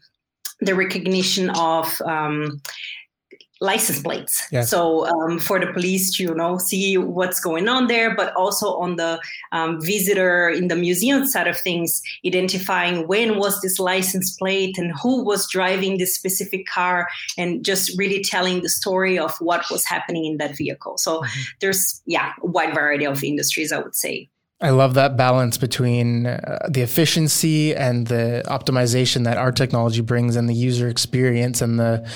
the 0.61 0.75
recognition 0.75 1.51
of 1.51 2.01
um, 2.03 2.63
license 3.61 4.01
plates. 4.03 4.47
Yes. 4.51 4.71
So 4.71 5.07
um, 5.07 5.39
for 5.39 5.59
the 5.59 5.73
police 5.73 6.15
to 6.17 6.23
you 6.25 6.35
know 6.35 6.59
see 6.59 6.97
what's 6.99 7.41
going 7.41 7.69
on 7.69 7.87
there, 7.87 8.15
but 8.15 8.35
also 8.35 8.77
on 8.77 8.97
the 8.97 9.21
um, 9.53 9.81
visitor 9.81 10.49
in 10.49 10.69
the 10.69 10.77
museum 10.77 11.27
side 11.27 11.47
of 11.47 11.59
things, 11.59 12.03
identifying 12.27 13.07
when 13.09 13.39
was 13.39 13.61
this 13.61 13.79
license 13.79 14.37
plate 14.37 14.77
and 14.79 14.93
who 15.03 15.25
was 15.25 15.49
driving 15.49 15.99
this 15.99 16.15
specific 16.15 16.67
car, 16.67 17.09
and 17.39 17.65
just 17.65 17.97
really 17.99 18.23
telling 18.23 18.63
the 18.63 18.69
story 18.69 19.19
of 19.19 19.37
what 19.41 19.65
was 19.71 19.85
happening 19.85 20.25
in 20.25 20.37
that 20.37 20.57
vehicle. 20.57 20.99
So 20.99 21.21
mm-hmm. 21.21 21.41
there's 21.61 22.03
yeah 22.07 22.33
a 22.43 22.47
wide 22.47 22.75
variety 22.75 23.07
of 23.07 23.25
industries, 23.25 23.73
I 23.73 23.79
would 23.79 23.95
say. 23.95 24.29
I 24.59 24.71
love 24.71 24.95
that 24.95 25.19
balance 25.19 25.59
between 25.59 26.27
uh, 26.27 26.67
the 26.71 26.81
efficiency 26.81 27.75
and 27.75 28.07
the 28.07 28.43
optimization 28.47 29.25
that 29.25 29.37
our 29.37 29.53
technology 29.53 30.01
brings 30.01 30.35
and 30.35 30.49
the 30.49 30.55
user 30.55 30.89
experience 30.89 31.61
and 31.61 31.79
the 31.79 32.11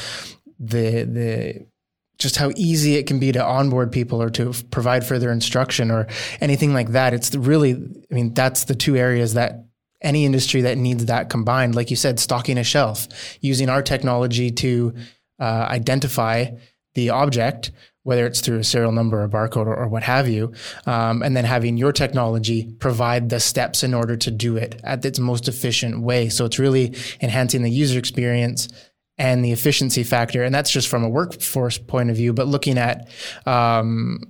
the 0.61 1.05
the 1.05 1.67
just 2.19 2.37
how 2.37 2.53
easy 2.55 2.97
it 2.97 3.07
can 3.07 3.19
be 3.19 3.33
to 3.33 3.43
onboard 3.43 3.91
people 3.91 4.23
or 4.23 4.31
to 4.31 4.53
provide 4.71 5.05
further 5.07 5.33
instruction 5.33 5.91
or 5.91 6.07
anything 6.41 6.75
like 6.75 6.91
that. 6.91 7.15
It's 7.15 7.35
really, 7.35 7.73
I 7.73 8.15
mean, 8.15 8.35
that's 8.35 8.65
the 8.65 8.75
two 8.75 8.95
areas 8.95 9.35
that 9.35 9.65
any 10.03 10.25
industry 10.27 10.61
that 10.63 10.79
needs 10.79 11.07
that 11.07 11.31
combined, 11.31 11.75
like 11.75 11.91
you 11.91 11.97
said, 11.97 12.21
stocking 12.21 12.59
a 12.59 12.65
shelf, 12.65 13.09
using 13.41 13.69
our 13.71 13.83
technology 13.83 14.51
to 14.51 14.95
uh, 15.41 15.67
identify 15.71 16.47
the 16.95 17.11
object, 17.11 17.71
whether 18.03 18.27
it's 18.27 18.41
through 18.41 18.59
a 18.59 18.65
serial 18.65 18.93
number 18.93 19.23
or 19.23 19.29
barcode 19.29 19.67
or, 19.67 19.77
or 19.77 19.89
what 19.89 20.03
have 20.03 20.29
you, 20.29 20.53
um, 20.87 21.23
and 21.23 21.37
then 21.37 21.45
having 21.45 21.77
your 21.77 21.93
technology 21.93 22.71
provide 22.81 23.29
the 23.29 23.41
steps 23.41 23.83
in 23.83 23.95
order 23.95 24.17
to 24.17 24.31
do 24.31 24.57
it 24.57 24.81
at 24.85 25.05
its 25.05 25.19
most 25.19 25.49
efficient 25.49 26.01
way. 26.03 26.29
So 26.29 26.45
it's 26.45 26.59
really 26.59 26.95
enhancing 27.21 27.63
the 27.63 27.71
user 27.71 27.99
experience 27.99 28.69
and 29.21 29.45
the 29.45 29.53
efficiency 29.53 30.03
factor. 30.03 30.43
And 30.43 30.53
that's 30.53 30.71
just 30.71 30.89
from 30.89 31.05
a 31.05 31.09
workforce 31.09 31.77
point 31.77 32.09
of 32.09 32.17
view, 32.17 32.33
but 32.33 32.49
looking 32.49 32.79
at 32.79 33.11
um, 33.45 34.23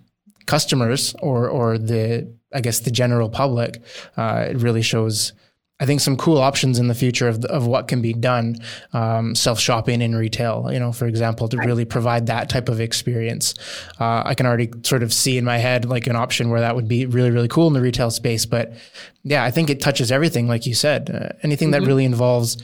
customers 0.46 1.14
or, 1.22 1.48
or 1.48 1.78
the, 1.78 2.34
I 2.52 2.60
guess, 2.60 2.80
the 2.80 2.90
general 2.90 3.30
public, 3.30 3.80
uh, 4.16 4.48
it 4.50 4.56
really 4.56 4.82
shows. 4.82 5.32
I 5.78 5.86
think 5.86 6.00
some 6.00 6.18
cool 6.18 6.36
options 6.36 6.78
in 6.78 6.88
the 6.88 6.94
future 6.94 7.26
of, 7.26 7.42
of 7.46 7.66
what 7.66 7.88
can 7.88 8.02
be 8.02 8.12
done, 8.12 8.56
um, 8.92 9.34
self 9.34 9.58
shopping 9.58 10.02
in 10.02 10.14
retail, 10.14 10.68
you 10.70 10.78
know, 10.78 10.92
for 10.92 11.06
example, 11.06 11.48
to 11.48 11.56
really 11.56 11.86
provide 11.86 12.26
that 12.26 12.50
type 12.50 12.68
of 12.68 12.80
experience. 12.80 13.54
Uh, 13.98 14.22
I 14.26 14.34
can 14.34 14.44
already 14.44 14.70
sort 14.82 15.02
of 15.02 15.10
see 15.10 15.38
in 15.38 15.44
my 15.44 15.56
head 15.56 15.86
like 15.86 16.06
an 16.06 16.16
option 16.16 16.50
where 16.50 16.60
that 16.60 16.74
would 16.74 16.88
be 16.88 17.06
really, 17.06 17.30
really 17.30 17.48
cool 17.48 17.68
in 17.68 17.72
the 17.72 17.80
retail 17.80 18.10
space. 18.10 18.44
But 18.44 18.74
yeah, 19.22 19.42
I 19.42 19.52
think 19.52 19.70
it 19.70 19.80
touches 19.80 20.12
everything, 20.12 20.48
like 20.48 20.66
you 20.66 20.74
said, 20.74 21.10
uh, 21.10 21.34
anything 21.42 21.70
mm-hmm. 21.70 21.80
that 21.80 21.88
really 21.88 22.04
involves 22.04 22.58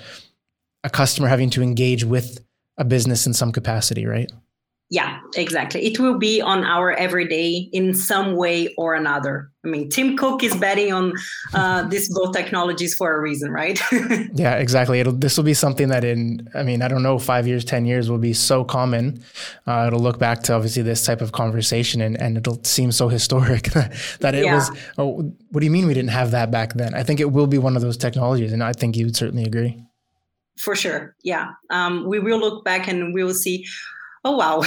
a 0.86 0.90
customer 0.90 1.26
having 1.26 1.50
to 1.50 1.62
engage 1.62 2.04
with 2.04 2.38
a 2.78 2.84
business 2.84 3.26
in 3.26 3.34
some 3.34 3.50
capacity, 3.50 4.06
right? 4.06 4.30
Yeah, 4.88 5.18
exactly. 5.34 5.84
It 5.84 5.98
will 5.98 6.16
be 6.16 6.40
on 6.40 6.62
our 6.62 6.92
everyday 6.92 7.68
in 7.72 7.92
some 7.92 8.36
way 8.36 8.72
or 8.78 8.94
another. 8.94 9.50
I 9.64 9.68
mean, 9.68 9.88
Tim 9.88 10.16
Cook 10.16 10.44
is 10.44 10.54
betting 10.54 10.92
on 10.92 11.12
uh, 11.54 11.88
these 11.88 12.08
both 12.14 12.32
technologies 12.32 12.94
for 12.94 13.12
a 13.16 13.20
reason, 13.20 13.50
right? 13.50 13.80
yeah, 14.34 14.54
exactly. 14.54 15.00
It'll, 15.00 15.12
this 15.12 15.36
will 15.36 15.42
be 15.42 15.54
something 15.54 15.88
that 15.88 16.04
in, 16.04 16.48
I 16.54 16.62
mean, 16.62 16.82
I 16.82 16.88
don't 16.88 17.02
know, 17.02 17.18
five 17.18 17.48
years, 17.48 17.64
10 17.64 17.84
years 17.84 18.08
will 18.08 18.18
be 18.18 18.32
so 18.32 18.62
common. 18.62 19.24
Uh, 19.66 19.86
it'll 19.88 19.98
look 19.98 20.20
back 20.20 20.44
to 20.44 20.52
obviously 20.52 20.84
this 20.84 21.04
type 21.04 21.20
of 21.20 21.32
conversation 21.32 22.00
and, 22.00 22.16
and 22.20 22.36
it'll 22.36 22.62
seem 22.62 22.92
so 22.92 23.08
historic 23.08 23.64
that 24.20 24.36
it 24.36 24.44
yeah. 24.44 24.54
was, 24.54 24.70
oh, 24.98 25.34
what 25.50 25.60
do 25.60 25.64
you 25.66 25.72
mean 25.72 25.88
we 25.88 25.94
didn't 25.94 26.10
have 26.10 26.30
that 26.30 26.52
back 26.52 26.74
then? 26.74 26.94
I 26.94 27.02
think 27.02 27.18
it 27.18 27.32
will 27.32 27.48
be 27.48 27.58
one 27.58 27.74
of 27.74 27.82
those 27.82 27.96
technologies. 27.96 28.52
And 28.52 28.62
I 28.62 28.72
think 28.72 28.96
you 28.96 29.06
would 29.06 29.16
certainly 29.16 29.42
agree 29.42 29.82
for 30.58 30.74
sure. 30.74 31.14
Yeah. 31.22 31.52
Um, 31.70 32.06
we 32.06 32.18
will 32.18 32.38
look 32.38 32.64
back 32.64 32.88
and 32.88 33.12
we 33.14 33.22
will 33.24 33.34
see 33.34 33.66
oh 34.24 34.36
wow 34.36 34.60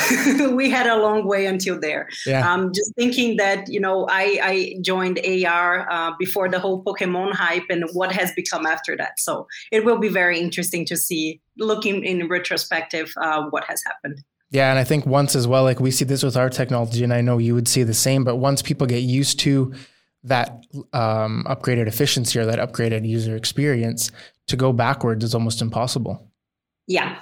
we 0.56 0.70
had 0.70 0.88
a 0.88 0.96
long 0.96 1.28
way 1.28 1.46
until 1.46 1.80
there. 1.80 2.08
Yeah. 2.26 2.50
um, 2.52 2.72
just 2.74 2.96
thinking 2.96 3.36
that 3.38 3.68
you 3.68 3.80
know 3.80 4.08
i, 4.10 4.40
I 4.42 4.76
joined 4.82 5.20
ar 5.46 5.90
uh, 5.92 6.12
before 6.18 6.48
the 6.50 6.60
whole 6.60 6.84
pokemon 6.84 7.34
hype 7.34 7.66
and 7.70 7.84
what 7.94 8.12
has 8.12 8.32
become 8.34 8.66
after 8.66 8.96
that. 8.98 9.20
So 9.20 9.48
it 9.72 9.84
will 9.86 10.00
be 10.00 10.10
very 10.10 10.40
interesting 10.40 10.86
to 10.86 10.96
see 10.96 11.42
looking 11.58 12.04
in 12.06 12.28
retrospective 12.30 13.14
uh, 13.22 13.44
what 13.50 13.66
has 13.66 13.84
happened. 13.84 14.24
Yeah, 14.52 14.72
and 14.72 14.80
I 14.80 14.84
think 14.84 15.06
once 15.06 15.36
as 15.36 15.46
well, 15.46 15.64
like 15.64 15.80
we 15.80 15.92
see 15.92 16.06
this 16.06 16.24
with 16.24 16.36
our 16.36 16.50
technology, 16.50 17.04
and 17.04 17.14
I 17.14 17.22
know 17.22 17.38
you 17.38 17.54
would 17.54 17.68
see 17.68 17.84
the 17.84 17.94
same, 17.94 18.24
but 18.24 18.38
once 18.38 18.64
people 18.64 18.88
get 18.88 19.04
used 19.04 19.40
to 19.42 19.74
that 20.24 20.64
um, 20.92 21.46
upgraded 21.48 21.88
efficiency 21.88 22.40
or 22.40 22.46
that 22.46 22.60
upgraded 22.60 23.08
user 23.08 23.36
experience, 23.36 24.12
to 24.50 24.56
go 24.56 24.74
backwards 24.74 25.24
is 25.24 25.34
almost 25.34 25.62
impossible. 25.62 26.32
Yeah, 26.88 27.20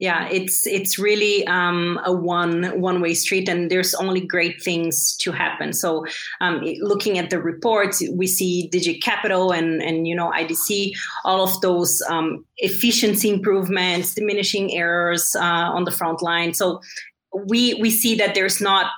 yeah, 0.00 0.28
it's 0.30 0.66
it's 0.66 0.98
really 0.98 1.46
um, 1.46 2.00
a 2.06 2.12
one 2.12 2.80
one 2.80 3.02
way 3.02 3.12
street, 3.12 3.50
and 3.50 3.70
there's 3.70 3.94
only 3.94 4.22
great 4.22 4.62
things 4.62 5.14
to 5.18 5.30
happen. 5.30 5.74
So, 5.74 6.06
um, 6.40 6.62
looking 6.80 7.18
at 7.18 7.28
the 7.28 7.38
reports, 7.38 8.02
we 8.10 8.26
see 8.26 8.70
Digi-Capital 8.72 9.52
and 9.52 9.82
and 9.82 10.08
you 10.08 10.16
know 10.16 10.30
IDC, 10.30 10.92
all 11.26 11.44
of 11.44 11.60
those 11.60 12.02
um, 12.08 12.46
efficiency 12.56 13.28
improvements, 13.28 14.14
diminishing 14.14 14.74
errors 14.74 15.36
uh, 15.36 15.42
on 15.74 15.84
the 15.84 15.92
front 15.92 16.22
line. 16.22 16.54
So, 16.54 16.80
we 17.34 17.74
we 17.74 17.90
see 17.90 18.14
that 18.16 18.34
there's 18.34 18.58
not 18.58 18.90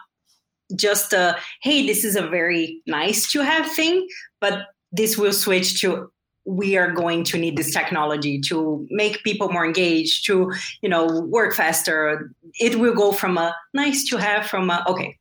just 0.77 1.13
a 1.13 1.37
hey, 1.63 1.85
this 1.85 2.05
is 2.05 2.15
a 2.15 2.29
very 2.29 2.81
nice 2.87 3.29
to 3.33 3.41
have 3.41 3.69
thing, 3.73 4.07
but 4.41 4.67
this 4.93 5.19
will 5.19 5.33
switch 5.33 5.81
to 5.81 6.13
we 6.45 6.77
are 6.77 6.91
going 6.91 7.25
to 7.25 7.39
need 7.39 7.57
this 7.57 7.73
technology 7.73 8.41
to 8.41 8.87
make 8.91 9.23
people 9.23 9.49
more 9.51 9.65
engaged 9.65 10.27
to 10.27 10.53
you 10.83 10.89
know 10.89 11.21
work 11.29 11.55
faster. 11.55 12.31
It 12.61 12.79
will 12.79 12.95
go 12.95 13.13
from 13.13 13.39
a 13.39 13.55
nice 13.75 14.09
to 14.11 14.17
have 14.17 14.47
from 14.47 14.71
a 14.71 14.85
okay 14.89 15.19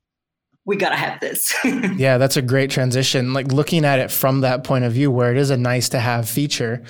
we 0.66 0.75
gotta 0.75 0.96
have 0.96 1.20
this. 1.20 1.54
Yeah 1.98 2.18
that's 2.18 2.38
a 2.38 2.42
great 2.42 2.70
transition. 2.70 3.34
Like 3.34 3.51
looking 3.51 3.86
at 3.86 4.00
it 4.00 4.12
from 4.12 4.42
that 4.42 4.63
point 4.63 4.86
of 4.86 4.94
view 4.94 5.12
where 5.12 5.32
it 5.32 5.38
is 5.38 5.50
a 5.50 5.58
nice 5.58 5.90
to 5.90 6.00
have 6.00 6.30
feature 6.30 6.84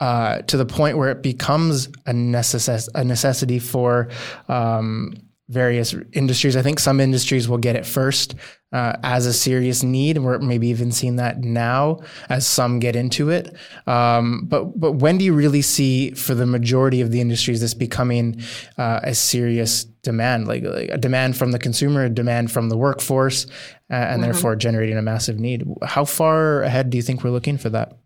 uh, 0.00 0.42
to 0.42 0.56
the 0.56 0.66
point 0.66 0.98
where 0.98 1.10
it 1.10 1.22
becomes 1.22 1.86
a, 2.06 2.12
necess- 2.12 2.88
a 2.94 3.04
necessity 3.04 3.58
for 3.58 4.08
um, 4.48 5.14
various 5.48 5.94
industries. 6.12 6.56
I 6.56 6.62
think 6.62 6.78
some 6.78 7.00
industries 7.00 7.48
will 7.48 7.58
get 7.58 7.76
it 7.76 7.84
first 7.84 8.34
uh, 8.72 8.94
as 9.02 9.26
a 9.26 9.32
serious 9.32 9.82
need. 9.82 10.18
We're 10.18 10.38
maybe 10.38 10.68
even 10.68 10.90
seeing 10.90 11.16
that 11.16 11.40
now 11.40 12.00
as 12.28 12.46
some 12.46 12.80
get 12.80 12.96
into 12.96 13.30
it. 13.30 13.54
Um, 13.86 14.46
but 14.46 14.78
but 14.78 14.92
when 14.92 15.18
do 15.18 15.24
you 15.24 15.34
really 15.34 15.62
see 15.62 16.12
for 16.12 16.34
the 16.34 16.46
majority 16.46 17.00
of 17.00 17.10
the 17.10 17.20
industries 17.20 17.60
this 17.60 17.74
becoming 17.74 18.40
uh, 18.78 19.00
a 19.02 19.14
serious 19.14 19.84
demand, 19.84 20.48
like, 20.48 20.64
like, 20.64 20.90
a 20.90 20.98
demand 20.98 21.36
from 21.36 21.52
the 21.52 21.58
consumer, 21.58 22.04
a 22.04 22.10
demand 22.10 22.50
from 22.50 22.68
the 22.68 22.76
workforce, 22.76 23.44
uh, 23.44 23.48
and 23.94 24.14
mm-hmm. 24.14 24.22
therefore 24.22 24.56
generating 24.56 24.96
a 24.96 25.02
massive 25.02 25.38
need? 25.38 25.64
How 25.82 26.04
far 26.04 26.62
ahead 26.62 26.90
do 26.90 26.96
you 26.96 27.02
think 27.02 27.22
we're 27.22 27.30
looking 27.30 27.58
for 27.58 27.68
that? 27.70 27.98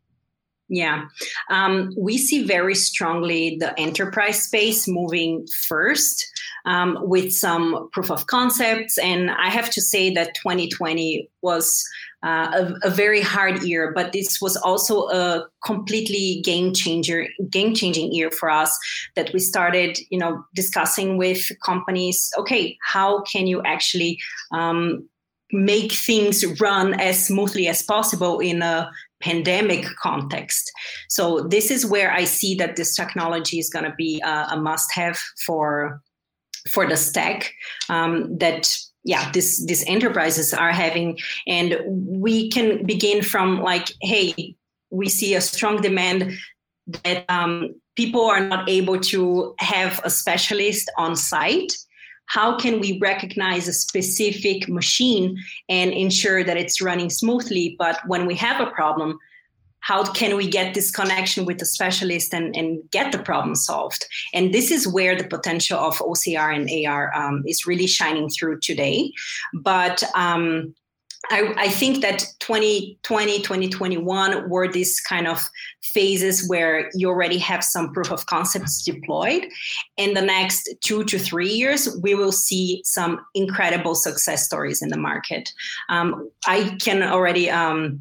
Yeah, 0.68 1.06
um, 1.48 1.94
we 1.96 2.18
see 2.18 2.44
very 2.44 2.74
strongly 2.74 3.56
the 3.58 3.78
enterprise 3.80 4.42
space 4.42 4.86
moving 4.86 5.46
first 5.66 6.26
um, 6.66 6.98
with 7.00 7.32
some 7.32 7.88
proof 7.92 8.10
of 8.10 8.26
concepts. 8.26 8.98
And 8.98 9.30
I 9.30 9.48
have 9.48 9.70
to 9.70 9.80
say 9.80 10.12
that 10.14 10.34
2020 10.34 11.30
was 11.40 11.82
uh, 12.22 12.50
a, 12.82 12.88
a, 12.88 12.90
very 12.90 13.20
hard 13.20 13.62
year, 13.62 13.92
but 13.94 14.12
this 14.12 14.40
was 14.40 14.56
also 14.56 15.08
a 15.08 15.46
completely 15.64 16.42
game 16.44 16.74
changer, 16.74 17.28
game 17.48 17.74
changing 17.74 18.12
year 18.12 18.30
for 18.30 18.50
us. 18.50 18.76
That 19.14 19.32
we 19.32 19.38
started, 19.38 19.98
you 20.10 20.18
know, 20.18 20.44
discussing 20.54 21.16
with 21.16 21.48
companies. 21.64 22.30
Okay, 22.36 22.76
how 22.82 23.22
can 23.22 23.46
you 23.46 23.62
actually 23.62 24.18
um, 24.50 25.08
make 25.52 25.92
things 25.92 26.44
run 26.60 26.98
as 27.00 27.24
smoothly 27.24 27.68
as 27.68 27.82
possible 27.82 28.40
in 28.40 28.62
a 28.62 28.90
pandemic 29.20 29.84
context. 30.00 30.70
So 31.08 31.40
this 31.40 31.70
is 31.70 31.84
where 31.84 32.12
I 32.12 32.24
see 32.24 32.54
that 32.56 32.76
this 32.76 32.94
technology 32.94 33.58
is 33.58 33.70
going 33.70 33.84
to 33.84 33.94
be 33.96 34.20
a, 34.24 34.48
a 34.52 34.60
must-have 34.60 35.18
for 35.44 36.00
for 36.70 36.86
the 36.86 36.96
stack 36.96 37.52
um, 37.88 38.36
that 38.38 38.68
yeah 39.04 39.30
this 39.32 39.64
these 39.66 39.84
enterprises 39.86 40.52
are 40.52 40.72
having, 40.72 41.18
and 41.46 41.78
we 41.86 42.50
can 42.50 42.84
begin 42.84 43.22
from 43.22 43.62
like 43.62 43.92
hey 44.02 44.54
we 44.90 45.08
see 45.08 45.34
a 45.34 45.40
strong 45.40 45.80
demand 45.80 46.32
that 47.04 47.24
um, 47.28 47.74
people 47.96 48.24
are 48.24 48.40
not 48.40 48.68
able 48.68 48.98
to 48.98 49.54
have 49.58 50.00
a 50.04 50.10
specialist 50.10 50.90
on 50.96 51.14
site 51.14 51.72
how 52.28 52.56
can 52.56 52.80
we 52.80 52.98
recognize 53.00 53.66
a 53.66 53.72
specific 53.72 54.68
machine 54.68 55.36
and 55.68 55.92
ensure 55.92 56.44
that 56.44 56.56
it's 56.56 56.80
running 56.80 57.10
smoothly 57.10 57.76
but 57.78 57.98
when 58.06 58.26
we 58.26 58.34
have 58.34 58.60
a 58.60 58.70
problem 58.70 59.18
how 59.80 60.04
can 60.12 60.36
we 60.36 60.46
get 60.46 60.74
this 60.74 60.90
connection 60.90 61.46
with 61.46 61.58
the 61.58 61.64
specialist 61.64 62.34
and, 62.34 62.54
and 62.54 62.78
get 62.90 63.12
the 63.12 63.18
problem 63.18 63.54
solved? 63.54 64.04
And 64.34 64.52
this 64.52 64.70
is 64.70 64.86
where 64.86 65.16
the 65.16 65.24
potential 65.24 65.78
of 65.78 65.96
OCR 65.98 66.54
and 66.54 66.86
AR 66.86 67.14
um, 67.14 67.42
is 67.46 67.66
really 67.66 67.86
shining 67.86 68.28
through 68.28 68.60
today. 68.60 69.12
But 69.54 70.02
um, 70.14 70.74
I, 71.30 71.52
I, 71.56 71.68
think 71.68 72.00
that 72.02 72.24
2020, 72.40 73.42
2021 73.42 74.48
were 74.48 74.70
these 74.70 75.00
kind 75.00 75.26
of 75.26 75.42
phases 75.82 76.48
where 76.48 76.90
you 76.94 77.08
already 77.08 77.38
have 77.38 77.62
some 77.62 77.92
proof 77.92 78.10
of 78.10 78.26
concepts 78.26 78.82
deployed. 78.82 79.46
In 79.96 80.14
the 80.14 80.22
next 80.22 80.68
two 80.80 81.04
to 81.04 81.18
three 81.18 81.52
years, 81.52 81.96
we 82.02 82.14
will 82.14 82.32
see 82.32 82.82
some 82.84 83.20
incredible 83.34 83.94
success 83.94 84.44
stories 84.44 84.80
in 84.80 84.88
the 84.88 84.96
market. 84.96 85.52
Um, 85.88 86.30
I 86.46 86.76
can 86.80 87.02
already 87.02 87.50
um, 87.50 88.00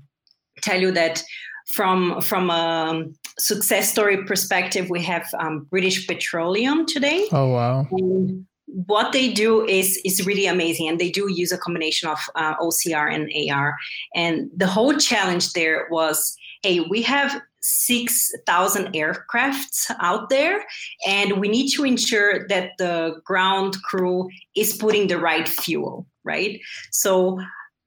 tell 0.62 0.79
you 0.79 0.91
that 0.91 1.24
from 1.67 2.21
from 2.21 2.50
a 2.50 3.05
success 3.39 3.91
story 3.91 4.24
perspective, 4.25 4.89
we 4.89 5.03
have 5.03 5.27
um, 5.39 5.67
British 5.69 6.07
Petroleum 6.07 6.86
today. 6.86 7.27
Oh 7.31 7.50
wow! 7.50 7.88
And 7.91 8.45
what 8.67 9.13
they 9.13 9.31
do 9.31 9.65
is 9.65 10.00
is 10.03 10.25
really 10.25 10.45
amazing, 10.45 10.88
and 10.88 11.00
they 11.00 11.09
do 11.09 11.31
use 11.31 11.51
a 11.51 11.57
combination 11.57 12.09
of 12.09 12.19
uh, 12.36 12.55
OCR 12.57 13.12
and 13.13 13.31
AR. 13.51 13.75
And 14.13 14.50
the 14.55 14.67
whole 14.67 14.95
challenge 14.97 15.53
there 15.53 15.88
was, 15.89 16.36
hey, 16.63 16.81
we 16.81 17.01
have 17.03 17.41
6,000 17.62 18.93
aircrafts 18.93 19.89
out 20.00 20.29
there, 20.29 20.65
and 21.05 21.39
we 21.39 21.47
need 21.47 21.69
to 21.71 21.86
ensure 21.86 22.47
that 22.50 22.71
the 22.77 23.21
ground 23.25 23.81
crew 23.83 24.29
is 24.55 24.75
putting 24.77 25.07
the 25.07 25.19
right 25.19 25.47
fuel, 25.47 26.05
right? 26.24 26.59
So, 26.91 27.39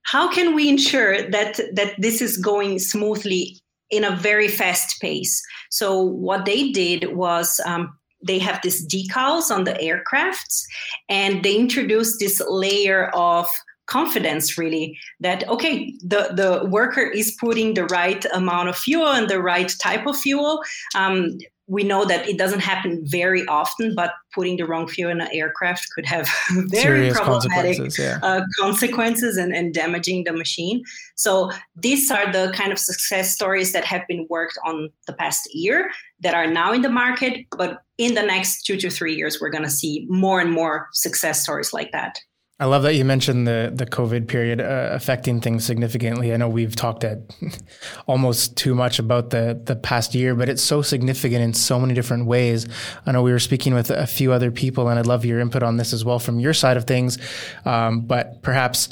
how 0.05 0.33
can 0.33 0.55
we 0.55 0.69
ensure 0.69 1.31
that 1.31 1.61
that 1.75 1.95
this 1.99 2.23
is 2.23 2.37
going 2.39 2.79
smoothly 2.79 3.61
in 3.91 4.05
a 4.05 4.17
very 4.17 4.49
fast 4.49 5.01
pace. 5.01 5.43
So 5.69 6.01
what 6.01 6.45
they 6.45 6.71
did 6.71 7.17
was 7.17 7.61
um, 7.67 7.97
they 8.23 8.39
have 8.39 8.61
these 8.63 8.87
decals 8.87 9.51
on 9.51 9.65
the 9.65 9.75
aircrafts, 9.75 10.65
and 11.09 11.43
they 11.43 11.57
introduce 11.57 12.19
this 12.19 12.43
layer 12.49 13.09
of 13.15 13.47
confidence 13.87 14.57
really 14.57 14.97
that 15.19 15.47
okay 15.49 15.93
the 16.05 16.31
the 16.35 16.65
worker 16.69 17.01
is 17.01 17.37
putting 17.41 17.75
the 17.75 17.87
right 17.87 18.25
amount 18.33 18.69
of 18.69 18.77
fuel 18.77 19.09
and 19.09 19.29
the 19.29 19.43
right 19.43 19.75
type 19.81 20.07
of 20.07 20.17
fuel. 20.17 20.63
Um, 20.95 21.39
we 21.71 21.85
know 21.85 22.05
that 22.05 22.29
it 22.29 22.37
doesn't 22.37 22.59
happen 22.59 23.01
very 23.05 23.47
often, 23.47 23.95
but 23.95 24.15
putting 24.35 24.57
the 24.57 24.65
wrong 24.65 24.89
fuel 24.89 25.09
in 25.09 25.21
an 25.21 25.29
aircraft 25.33 25.89
could 25.95 26.05
have 26.05 26.29
very 26.51 26.83
Serious 26.83 27.17
problematic 27.17 27.77
consequences, 27.77 27.99
yeah. 27.99 28.19
uh, 28.25 28.43
consequences 28.59 29.37
and, 29.37 29.55
and, 29.55 29.73
damaging 29.73 30.25
the 30.25 30.33
machine. 30.33 30.83
So 31.15 31.53
these 31.77 32.11
are 32.11 32.33
the 32.33 32.53
kind 32.57 32.73
of 32.73 32.79
success 32.81 33.33
stories 33.33 33.71
that 33.71 33.85
have 33.85 34.03
been 34.09 34.27
worked 34.29 34.59
on 34.67 34.91
the 35.07 35.13
past 35.13 35.49
year 35.55 35.93
that 36.19 36.35
are 36.35 36.49
now 36.49 36.73
in 36.73 36.83
the 36.83 36.91
market. 36.91 37.47
But 37.57 37.83
in 37.99 38.15
the 38.15 38.23
next 38.23 38.65
two 38.65 38.77
to 38.79 38.91
three 38.91 39.15
years, 39.15 39.41
we're 39.41 39.51
going 39.51 39.63
to 39.63 39.71
see 39.71 40.07
more 40.11 40.41
and 40.41 40.51
more 40.51 40.89
success 40.93 41.41
stories 41.41 41.73
like 41.73 41.93
that. 41.93 42.19
I 42.61 42.67
love 42.67 42.83
that 42.83 42.95
you 42.95 43.07
mentioned 43.07 43.49
the 43.49 43.73
the 43.75 43.87
COVID 43.87 44.29
period 44.29 44.61
uh, 44.61 44.91
affecting 44.93 45.41
things 45.41 45.65
significantly. 45.65 46.35
I 46.35 46.37
know 46.37 46.49
we've 46.49 46.77
talked 46.77 47.05
at 47.05 47.21
almost 48.07 48.55
too 48.59 48.75
much 48.75 48.99
about 48.99 49.31
the 49.31 49.59
the 49.65 49.75
past 49.75 50.15
year, 50.15 50.35
but 50.35 50.51
it's 50.51 50.63
so 50.63 50.83
significant 50.83 51.43
in 51.43 51.55
so 51.55 51.81
many 51.81 51.95
different 51.95 52.27
ways. 52.27 52.69
I 53.07 53.13
know 53.13 53.23
we 53.23 53.33
were 53.33 53.39
speaking 53.39 53.73
with 53.73 53.89
a 53.91 54.07
few 54.07 54.33
other 54.33 54.51
people, 54.51 54.89
and 54.89 54.99
I'd 54.99 55.07
love 55.07 55.25
your 55.25 55.41
input 55.41 55.63
on 55.63 55.79
this 55.79 55.95
as 55.95 56.05
well 56.05 56.19
from 56.19 56.39
your 56.39 56.53
side 56.53 56.77
of 56.77 56.85
things. 56.85 57.17
Um, 57.65 58.03
but 58.03 58.43
perhaps 58.43 58.91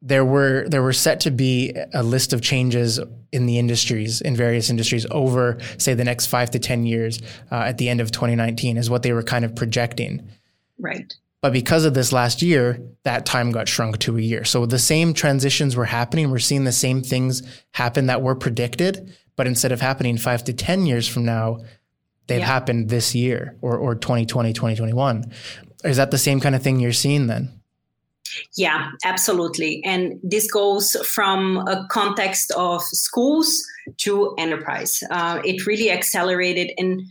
there 0.00 0.24
were 0.24 0.66
there 0.66 0.82
were 0.82 0.94
set 0.94 1.20
to 1.20 1.30
be 1.30 1.74
a 1.92 2.02
list 2.02 2.32
of 2.32 2.40
changes 2.40 2.98
in 3.30 3.44
the 3.44 3.58
industries 3.58 4.22
in 4.22 4.34
various 4.34 4.70
industries 4.70 5.04
over 5.10 5.58
say 5.76 5.92
the 5.92 6.04
next 6.04 6.26
five 6.26 6.50
to 6.52 6.58
ten 6.58 6.86
years 6.86 7.20
uh, 7.52 7.56
at 7.56 7.76
the 7.76 7.90
end 7.90 8.00
of 8.00 8.10
2019 8.10 8.78
is 8.78 8.88
what 8.88 9.02
they 9.02 9.12
were 9.12 9.22
kind 9.22 9.44
of 9.44 9.54
projecting. 9.54 10.26
Right. 10.78 11.12
But 11.42 11.52
because 11.52 11.84
of 11.84 11.94
this 11.94 12.12
last 12.12 12.42
year, 12.42 12.80
that 13.04 13.26
time 13.26 13.52
got 13.52 13.68
shrunk 13.68 13.98
to 13.98 14.16
a 14.16 14.20
year. 14.20 14.44
So 14.44 14.66
the 14.66 14.78
same 14.78 15.12
transitions 15.12 15.76
were 15.76 15.84
happening. 15.84 16.30
We're 16.30 16.38
seeing 16.38 16.64
the 16.64 16.72
same 16.72 17.02
things 17.02 17.42
happen 17.72 18.06
that 18.06 18.22
were 18.22 18.34
predicted, 18.34 19.14
but 19.36 19.46
instead 19.46 19.70
of 19.70 19.80
happening 19.80 20.16
five 20.16 20.44
to 20.44 20.52
10 20.52 20.86
years 20.86 21.06
from 21.06 21.24
now, 21.24 21.58
they've 22.26 22.40
yeah. 22.40 22.46
happened 22.46 22.88
this 22.88 23.14
year 23.14 23.56
or, 23.60 23.76
or 23.76 23.94
2020, 23.94 24.52
2021. 24.52 25.30
Is 25.84 25.98
that 25.98 26.10
the 26.10 26.18
same 26.18 26.40
kind 26.40 26.54
of 26.54 26.62
thing 26.62 26.80
you're 26.80 26.92
seeing 26.92 27.26
then? 27.26 27.60
Yeah, 28.56 28.90
absolutely. 29.04 29.82
And 29.84 30.18
this 30.22 30.50
goes 30.50 30.96
from 31.06 31.58
a 31.68 31.86
context 31.90 32.50
of 32.56 32.82
schools 32.82 33.64
to 33.98 34.34
enterprise. 34.36 35.02
Uh, 35.10 35.40
it 35.44 35.66
really 35.66 35.90
accelerated 35.90 36.72
and 36.78 37.02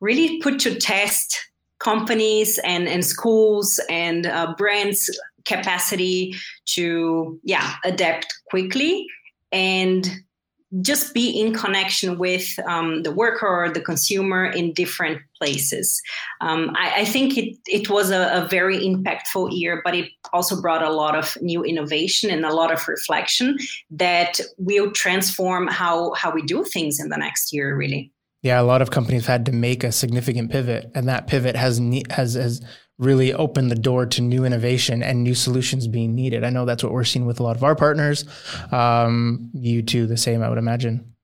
really 0.00 0.40
put 0.40 0.58
to 0.60 0.74
test 0.74 1.48
companies 1.84 2.58
and, 2.64 2.88
and 2.88 3.04
schools 3.04 3.78
and 3.88 4.26
uh, 4.26 4.54
brands 4.56 5.10
capacity 5.44 6.34
to 6.64 7.38
yeah 7.44 7.74
adapt 7.84 8.34
quickly 8.48 9.06
and 9.52 10.10
just 10.80 11.14
be 11.14 11.30
in 11.30 11.54
connection 11.54 12.18
with 12.18 12.48
um, 12.66 13.04
the 13.04 13.12
worker 13.12 13.46
or 13.46 13.70
the 13.70 13.80
consumer 13.80 14.44
in 14.44 14.72
different 14.72 15.22
places. 15.38 16.02
Um, 16.40 16.72
I, 16.74 17.02
I, 17.02 17.04
think 17.04 17.38
it, 17.38 17.56
it 17.66 17.88
was 17.88 18.10
a, 18.10 18.42
a, 18.42 18.48
very 18.48 18.78
impactful 18.78 19.56
year, 19.56 19.82
but 19.84 19.94
it 19.94 20.10
also 20.32 20.60
brought 20.60 20.82
a 20.82 20.90
lot 20.90 21.14
of 21.14 21.38
new 21.40 21.62
innovation 21.62 22.28
and 22.28 22.44
a 22.44 22.52
lot 22.52 22.72
of 22.72 22.88
reflection 22.88 23.56
that 23.90 24.40
will 24.58 24.90
transform 24.90 25.68
how, 25.68 26.12
how 26.14 26.32
we 26.32 26.42
do 26.42 26.64
things 26.64 26.98
in 26.98 27.08
the 27.08 27.18
next 27.18 27.52
year, 27.52 27.76
really. 27.76 28.10
Yeah, 28.44 28.60
a 28.60 28.62
lot 28.62 28.82
of 28.82 28.90
companies 28.90 29.24
had 29.24 29.46
to 29.46 29.52
make 29.52 29.84
a 29.84 29.90
significant 29.90 30.52
pivot, 30.52 30.90
and 30.94 31.08
that 31.08 31.26
pivot 31.26 31.56
has 31.56 31.80
has 32.10 32.34
has 32.34 32.60
really 32.98 33.32
opened 33.32 33.70
the 33.70 33.74
door 33.74 34.04
to 34.04 34.20
new 34.20 34.44
innovation 34.44 35.02
and 35.02 35.24
new 35.24 35.34
solutions 35.34 35.88
being 35.88 36.14
needed. 36.14 36.44
I 36.44 36.50
know 36.50 36.66
that's 36.66 36.84
what 36.84 36.92
we're 36.92 37.04
seeing 37.04 37.24
with 37.24 37.40
a 37.40 37.42
lot 37.42 37.56
of 37.56 37.64
our 37.64 37.74
partners. 37.74 38.26
Um, 38.70 39.50
you 39.54 39.80
too, 39.80 40.06
the 40.06 40.18
same, 40.18 40.42
I 40.42 40.50
would 40.50 40.58
imagine. 40.58 41.14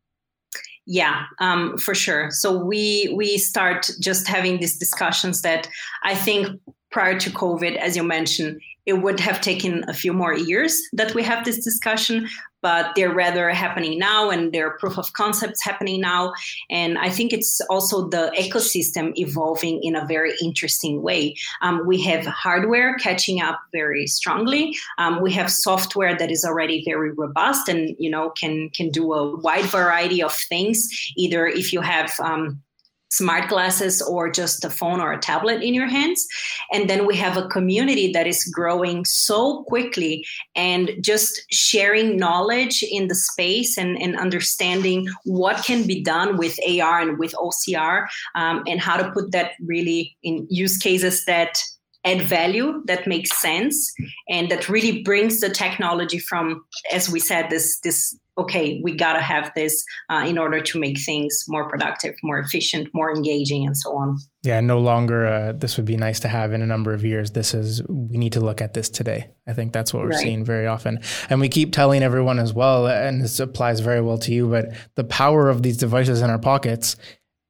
Yeah, 0.87 1.27
um, 1.41 1.77
for 1.77 1.95
sure. 1.95 2.31
So 2.31 2.57
we 2.65 3.13
we 3.15 3.37
start 3.37 3.91
just 4.01 4.27
having 4.27 4.59
these 4.59 4.79
discussions 4.79 5.43
that 5.43 5.69
I 6.03 6.15
think 6.15 6.59
prior 6.91 7.21
to 7.21 7.31
COVID, 7.31 7.77
as 7.77 7.97
you 7.97 8.03
mentioned, 8.03 8.63
it 8.87 8.95
would 8.95 9.21
have 9.21 9.43
taken 9.43 9.85
a 9.89 9.93
few 9.93 10.15
more 10.15 10.33
years 10.33 10.81
that 10.95 11.15
we 11.15 11.23
have 11.25 11.45
this 11.45 11.63
discussion 11.63 12.27
but 12.63 12.93
they're 12.95 13.13
rather 13.13 13.51
happening 13.51 13.99
now 13.99 14.31
and 14.31 14.53
they're 14.53 14.73
proof 14.79 14.99
of 14.99 15.13
concepts 15.15 15.63
happening 15.63 16.01
now. 16.01 16.33
And 16.69 16.99
i 16.99 17.09
think 17.09 17.33
it's 17.33 17.61
also 17.71 18.09
the 18.09 18.33
ecosystem 18.39 19.13
evolving 19.17 19.83
in 19.83 19.97
a 19.97 20.07
very 20.07 20.33
interesting 20.43 21.03
way. 21.03 21.37
Um, 21.63 21.87
we 21.87 22.01
have 22.03 22.25
hardware 22.27 22.95
catching 22.97 23.41
up 23.41 23.61
very 23.73 24.07
strongly. 24.07 24.77
Um, 24.99 25.21
we 25.21 25.33
have 25.33 25.51
software 25.51 26.17
that 26.17 26.31
is 26.31 26.45
already 26.45 26.83
very 26.85 27.13
robust 27.13 27.69
and 27.69 27.97
you 27.99 28.11
know 28.11 28.31
can 28.31 28.71
can 28.71 28.91
do 28.91 29.13
a 29.13 29.37
wide 29.37 29.67
variety 29.67 30.23
of 30.23 30.35
things. 30.35 30.89
Either 31.17 31.47
if 31.47 31.73
you 31.73 31.81
have 31.81 32.13
um, 32.21 32.63
smart 33.11 33.49
glasses 33.49 34.01
or 34.01 34.31
just 34.31 34.65
a 34.65 34.71
phone 34.71 35.01
or 35.01 35.13
a 35.13 35.19
tablet 35.19 35.63
in 35.63 35.75
your 35.75 35.87
hands. 35.87 36.27
And 36.73 36.89
then 36.89 37.07
we 37.07 37.17
have 37.17 37.37
a 37.37 37.49
community 37.49 38.13
that 38.13 38.27
is 38.27 38.45
growing 38.45 39.05
so 39.05 39.65
quickly 39.65 40.25
and 40.55 40.91
just 41.01 41.43
sharing 41.51 42.17
knowledge 42.17 42.85
in 42.89 43.09
the 43.09 43.15
space 43.15 43.77
and, 43.77 44.01
and 44.01 44.19
understanding 44.19 45.09
what 45.25 45.65
can 45.65 45.87
be 45.87 46.03
done 46.03 46.37
with 46.37 46.59
AR 46.69 47.01
and 47.01 47.19
with 47.19 47.33
OCR 47.35 48.07
um, 48.35 48.63
and 48.67 48.81
how 48.81 48.97
to 48.97 49.11
put 49.11 49.33
that 49.33 49.53
really 49.61 50.17
in 50.23 50.47
use 50.49 50.77
cases 50.79 51.25
that 51.25 51.59
add 52.05 52.23
value 52.23 52.83
that 52.87 53.07
makes 53.07 53.41
sense 53.41 53.93
and 54.29 54.51
that 54.51 54.69
really 54.69 55.03
brings 55.03 55.41
the 55.41 55.51
technology 55.51 56.19
from 56.19 56.65
as 56.93 57.11
we 57.11 57.21
said 57.21 57.51
this 57.51 57.79
this 57.81 58.19
okay, 58.41 58.81
we 58.83 58.95
got 58.95 59.13
to 59.13 59.21
have 59.21 59.53
this 59.55 59.85
uh, 60.09 60.25
in 60.27 60.39
order 60.39 60.61
to 60.61 60.81
make 60.81 60.99
things 60.99 61.45
more 61.47 61.69
productive, 61.69 62.15
more 62.23 62.39
efficient, 62.39 62.89
more 62.95 63.15
engaging, 63.15 63.67
and 63.67 63.77
so 63.77 63.95
on. 63.97 64.19
Yeah, 64.43 64.61
no 64.61 64.79
longer 64.79 65.27
uh, 65.27 65.53
this 65.53 65.77
would 65.77 65.85
be 65.85 65.97
nice 65.97 66.21
to 66.21 66.29
have 66.29 66.53
in 66.53 66.63
a 66.63 66.67
number 66.67 66.95
of 66.95 67.05
years. 67.05 67.33
This 67.33 67.53
is, 67.53 67.83
we 67.89 68.17
need 68.17 68.33
to 68.33 68.41
look 68.41 68.63
at 68.63 68.73
this 68.73 68.89
today. 68.89 69.31
I 69.47 69.53
think 69.53 69.73
that's 69.73 69.93
what 69.93 70.03
we're 70.03 70.11
right. 70.11 70.19
seeing 70.19 70.45
very 70.45 70.67
often. 70.67 71.01
And 71.29 71.41
we 71.41 71.49
keep 71.49 71.73
telling 71.73 72.03
everyone 72.03 72.39
as 72.39 72.55
well, 72.55 72.87
and 72.87 73.21
this 73.23 73.39
applies 73.41 73.81
very 73.81 74.01
well 74.01 74.19
to 74.19 74.33
you, 74.33 74.49
but 74.49 74.73
the 74.95 75.05
power 75.05 75.49
of 75.49 75.63
these 75.63 75.77
devices 75.77 76.23
in 76.23 76.31
our 76.31 76.39
pockets 76.39 76.97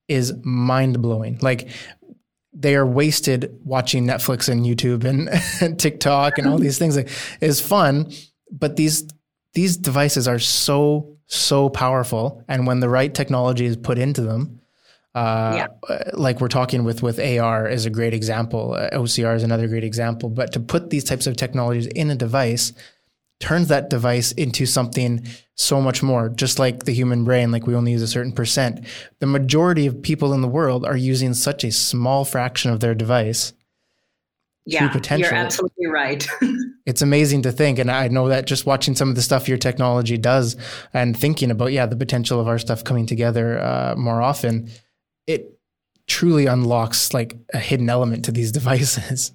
is 0.08 0.34
mind 0.42 1.00
blowing. 1.00 1.38
Like, 1.40 1.68
they 2.52 2.74
are 2.74 2.86
wasted 2.86 3.58
watching 3.64 4.06
Netflix 4.06 4.48
and 4.48 4.64
YouTube 4.64 5.04
and 5.04 5.78
TikTok 5.80 6.38
and 6.38 6.48
all 6.48 6.58
these 6.58 6.78
things. 6.78 6.96
Like, 6.96 7.08
is 7.40 7.60
fun, 7.60 8.12
but 8.50 8.76
these 8.76 9.08
these 9.54 9.76
devices 9.76 10.28
are 10.28 10.38
so 10.38 11.16
so 11.26 11.68
powerful, 11.68 12.44
and 12.48 12.66
when 12.66 12.80
the 12.80 12.88
right 12.88 13.14
technology 13.14 13.64
is 13.64 13.76
put 13.76 13.98
into 13.98 14.22
them, 14.22 14.60
uh, 15.14 15.66
yeah. 15.88 16.02
like 16.14 16.40
we're 16.40 16.48
talking 16.48 16.84
with 16.84 17.02
with 17.02 17.18
AR 17.18 17.68
is 17.68 17.86
a 17.86 17.90
great 17.90 18.14
example. 18.14 18.74
Uh, 18.74 18.90
OCR 18.90 19.34
is 19.34 19.42
another 19.42 19.68
great 19.68 19.84
example. 19.84 20.28
But 20.28 20.52
to 20.52 20.60
put 20.60 20.90
these 20.90 21.04
types 21.04 21.26
of 21.26 21.36
technologies 21.36 21.86
in 21.86 22.10
a 22.10 22.16
device, 22.16 22.72
turns 23.40 23.68
that 23.68 23.90
device 23.90 24.32
into 24.32 24.66
something 24.66 25.26
so 25.56 25.80
much 25.80 26.02
more, 26.02 26.28
just 26.28 26.58
like 26.58 26.84
the 26.84 26.92
human 26.92 27.24
brain, 27.24 27.50
like 27.50 27.66
we 27.66 27.74
only 27.74 27.92
use 27.92 28.02
a 28.02 28.06
certain 28.08 28.32
percent. 28.32 28.84
The 29.18 29.26
majority 29.26 29.86
of 29.86 30.02
people 30.02 30.32
in 30.32 30.42
the 30.42 30.48
world 30.48 30.84
are 30.84 30.96
using 30.96 31.34
such 31.34 31.64
a 31.64 31.72
small 31.72 32.24
fraction 32.24 32.70
of 32.70 32.80
their 32.80 32.94
device. 32.94 33.52
Yeah, 34.66 34.94
you're 35.16 35.34
absolutely 35.34 35.86
right. 35.86 36.28
it's 36.86 37.02
amazing 37.02 37.42
to 37.42 37.50
think. 37.50 37.78
And 37.78 37.90
I 37.90 38.08
know 38.08 38.28
that 38.28 38.46
just 38.46 38.66
watching 38.66 38.94
some 38.94 39.08
of 39.08 39.16
the 39.16 39.22
stuff 39.22 39.48
your 39.48 39.58
technology 39.58 40.18
does 40.18 40.54
and 40.92 41.16
thinking 41.16 41.50
about, 41.50 41.72
yeah, 41.72 41.86
the 41.86 41.96
potential 41.96 42.38
of 42.38 42.46
our 42.46 42.58
stuff 42.58 42.84
coming 42.84 43.06
together 43.06 43.58
uh, 43.58 43.94
more 43.96 44.20
often, 44.20 44.70
it 45.26 45.58
truly 46.06 46.46
unlocks 46.46 47.14
like 47.14 47.36
a 47.54 47.58
hidden 47.58 47.88
element 47.88 48.26
to 48.26 48.32
these 48.32 48.52
devices 48.60 49.32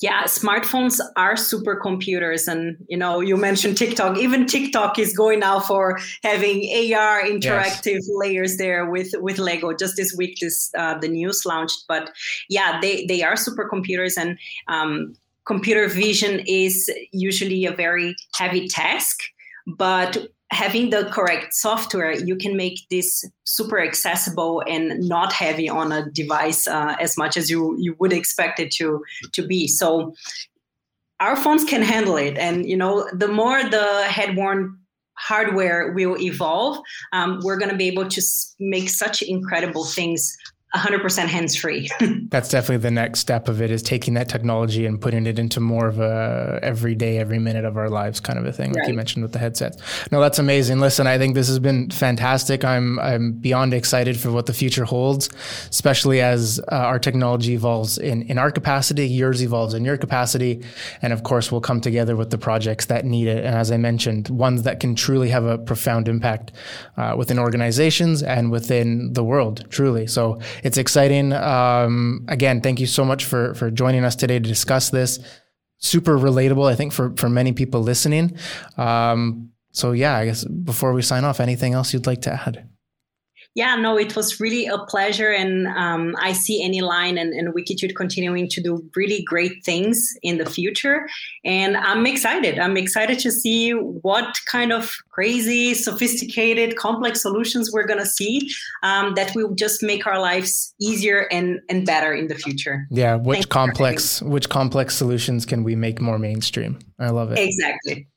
yeah 0.00 0.24
smartphones 0.24 1.00
are 1.16 1.34
supercomputers 1.34 2.48
and 2.48 2.76
you 2.88 2.96
know 2.96 3.20
you 3.20 3.36
mentioned 3.36 3.76
tiktok 3.76 4.18
even 4.18 4.46
tiktok 4.46 4.98
is 4.98 5.16
going 5.16 5.40
now 5.40 5.60
for 5.60 5.98
having 6.22 6.62
ar 6.94 7.22
interactive 7.22 8.00
yes. 8.00 8.10
layers 8.14 8.56
there 8.56 8.90
with 8.90 9.14
with 9.18 9.38
lego 9.38 9.72
just 9.72 9.96
this 9.96 10.14
week 10.16 10.38
this 10.40 10.70
uh, 10.78 10.98
the 10.98 11.08
news 11.08 11.44
launched 11.44 11.84
but 11.88 12.10
yeah 12.48 12.80
they 12.80 13.06
they 13.06 13.22
are 13.22 13.34
supercomputers 13.34 14.16
and 14.16 14.38
um, 14.68 15.14
computer 15.44 15.88
vision 15.88 16.40
is 16.46 16.90
usually 17.12 17.64
a 17.64 17.72
very 17.72 18.14
heavy 18.34 18.68
task 18.68 19.18
but 19.66 20.26
having 20.52 20.90
the 20.90 21.06
correct 21.06 21.54
software, 21.54 22.12
you 22.12 22.36
can 22.36 22.56
make 22.56 22.78
this 22.90 23.24
super 23.44 23.80
accessible 23.80 24.62
and 24.68 25.00
not 25.08 25.32
heavy 25.32 25.68
on 25.68 25.90
a 25.90 26.08
device 26.10 26.68
uh, 26.68 26.94
as 27.00 27.16
much 27.16 27.36
as 27.36 27.50
you 27.50 27.76
you 27.78 27.96
would 27.98 28.12
expect 28.12 28.60
it 28.60 28.70
to 28.72 29.02
to 29.32 29.46
be. 29.46 29.66
So 29.66 30.14
our 31.20 31.36
phones 31.36 31.64
can 31.64 31.82
handle 31.82 32.16
it, 32.16 32.36
and 32.36 32.68
you 32.68 32.76
know, 32.76 33.08
the 33.12 33.28
more 33.28 33.62
the 33.64 34.04
head-worn 34.04 34.78
hardware 35.14 35.92
will 35.92 36.18
evolve, 36.20 36.82
um, 37.12 37.40
we're 37.42 37.56
going 37.56 37.70
to 37.70 37.76
be 37.76 37.86
able 37.86 38.08
to 38.08 38.22
make 38.58 38.88
such 38.88 39.22
incredible 39.22 39.84
things 39.84 40.36
100% 40.74 41.26
hands 41.26 41.54
free. 41.54 41.90
That's 42.30 42.48
definitely 42.48 42.78
the 42.78 42.90
next 42.90 43.20
step 43.20 43.48
of 43.48 43.60
it 43.60 43.70
is 43.70 43.82
taking 43.82 44.14
that 44.14 44.30
technology 44.30 44.86
and 44.86 44.98
putting 44.98 45.26
it 45.26 45.38
into 45.38 45.60
more 45.60 45.86
of 45.86 46.00
a 46.00 46.58
every 46.62 46.94
day, 46.94 47.18
every 47.18 47.38
minute 47.38 47.66
of 47.66 47.76
our 47.76 47.90
lives 47.90 48.20
kind 48.20 48.38
of 48.38 48.46
a 48.46 48.52
thing, 48.52 48.70
like 48.72 48.80
right. 48.80 48.88
you 48.88 48.94
mentioned 48.94 49.22
with 49.22 49.32
the 49.32 49.38
headsets. 49.38 49.76
No, 50.10 50.18
that's 50.20 50.38
amazing. 50.38 50.80
Listen, 50.80 51.06
I 51.06 51.18
think 51.18 51.34
this 51.34 51.48
has 51.48 51.58
been 51.58 51.90
fantastic. 51.90 52.64
I'm 52.64 52.98
I'm 53.00 53.32
beyond 53.32 53.74
excited 53.74 54.18
for 54.18 54.32
what 54.32 54.46
the 54.46 54.54
future 54.54 54.84
holds, 54.84 55.28
especially 55.68 56.22
as 56.22 56.58
uh, 56.70 56.76
our 56.76 56.98
technology 56.98 57.52
evolves 57.52 57.98
in 57.98 58.22
in 58.22 58.38
our 58.38 58.50
capacity, 58.50 59.06
yours 59.06 59.42
evolves 59.42 59.74
in 59.74 59.84
your 59.84 59.98
capacity, 59.98 60.64
and 61.02 61.12
of 61.12 61.22
course 61.22 61.52
we'll 61.52 61.60
come 61.60 61.82
together 61.82 62.16
with 62.16 62.30
the 62.30 62.38
projects 62.38 62.86
that 62.86 63.04
need 63.04 63.28
it. 63.28 63.44
And 63.44 63.54
as 63.54 63.70
I 63.70 63.76
mentioned, 63.76 64.30
ones 64.30 64.62
that 64.62 64.80
can 64.80 64.94
truly 64.94 65.28
have 65.28 65.44
a 65.44 65.58
profound 65.58 66.08
impact 66.08 66.52
uh, 66.96 67.14
within 67.18 67.38
organizations 67.38 68.22
and 68.22 68.50
within 68.50 69.12
the 69.12 69.22
world, 69.22 69.66
truly. 69.68 70.06
So 70.06 70.40
it's 70.62 70.78
exciting. 70.78 71.32
Um, 71.32 72.24
again, 72.28 72.60
thank 72.60 72.80
you 72.80 72.86
so 72.86 73.04
much 73.04 73.24
for 73.24 73.54
for 73.54 73.70
joining 73.70 74.04
us 74.04 74.16
today 74.16 74.38
to 74.38 74.48
discuss 74.48 74.90
this. 74.90 75.18
Super 75.78 76.16
relatable, 76.16 76.70
I 76.70 76.76
think, 76.76 76.92
for 76.92 77.14
for 77.16 77.28
many 77.28 77.52
people 77.52 77.82
listening. 77.82 78.36
Um, 78.76 79.50
so 79.72 79.92
yeah, 79.92 80.16
I 80.16 80.26
guess 80.26 80.44
before 80.44 80.92
we 80.92 81.02
sign 81.02 81.24
off, 81.24 81.40
anything 81.40 81.74
else 81.74 81.92
you'd 81.92 82.06
like 82.06 82.22
to 82.22 82.32
add? 82.32 82.68
Yeah, 83.54 83.76
no, 83.76 83.98
it 83.98 84.16
was 84.16 84.40
really 84.40 84.66
a 84.66 84.78
pleasure. 84.78 85.30
And 85.30 85.66
um, 85.68 86.14
I 86.18 86.32
see 86.32 86.66
Anyline 86.66 87.20
and, 87.20 87.34
and 87.34 87.52
Wikitude 87.54 87.94
continuing 87.94 88.48
to 88.48 88.62
do 88.62 88.82
really 88.96 89.22
great 89.22 89.62
things 89.62 90.16
in 90.22 90.38
the 90.38 90.46
future. 90.46 91.06
And 91.44 91.76
I'm 91.76 92.06
excited. 92.06 92.58
I'm 92.58 92.78
excited 92.78 93.18
to 93.18 93.30
see 93.30 93.72
what 93.72 94.38
kind 94.46 94.72
of 94.72 94.90
crazy, 95.10 95.74
sophisticated, 95.74 96.76
complex 96.76 97.20
solutions 97.20 97.70
we're 97.70 97.86
going 97.86 98.00
to 98.00 98.06
see 98.06 98.50
um, 98.82 99.14
that 99.14 99.34
will 99.34 99.54
just 99.54 99.82
make 99.82 100.06
our 100.06 100.18
lives 100.18 100.74
easier 100.80 101.28
and, 101.30 101.60
and 101.68 101.84
better 101.84 102.14
in 102.14 102.28
the 102.28 102.36
future. 102.36 102.86
Yeah. 102.90 103.16
Which 103.16 103.36
Thanks 103.36 103.46
complex, 103.46 104.22
which 104.22 104.48
complex 104.48 104.96
solutions 104.96 105.44
can 105.44 105.62
we 105.62 105.76
make 105.76 106.00
more 106.00 106.18
mainstream? 106.18 106.78
I 106.98 107.10
love 107.10 107.32
it. 107.32 107.38
Exactly. 107.38 108.08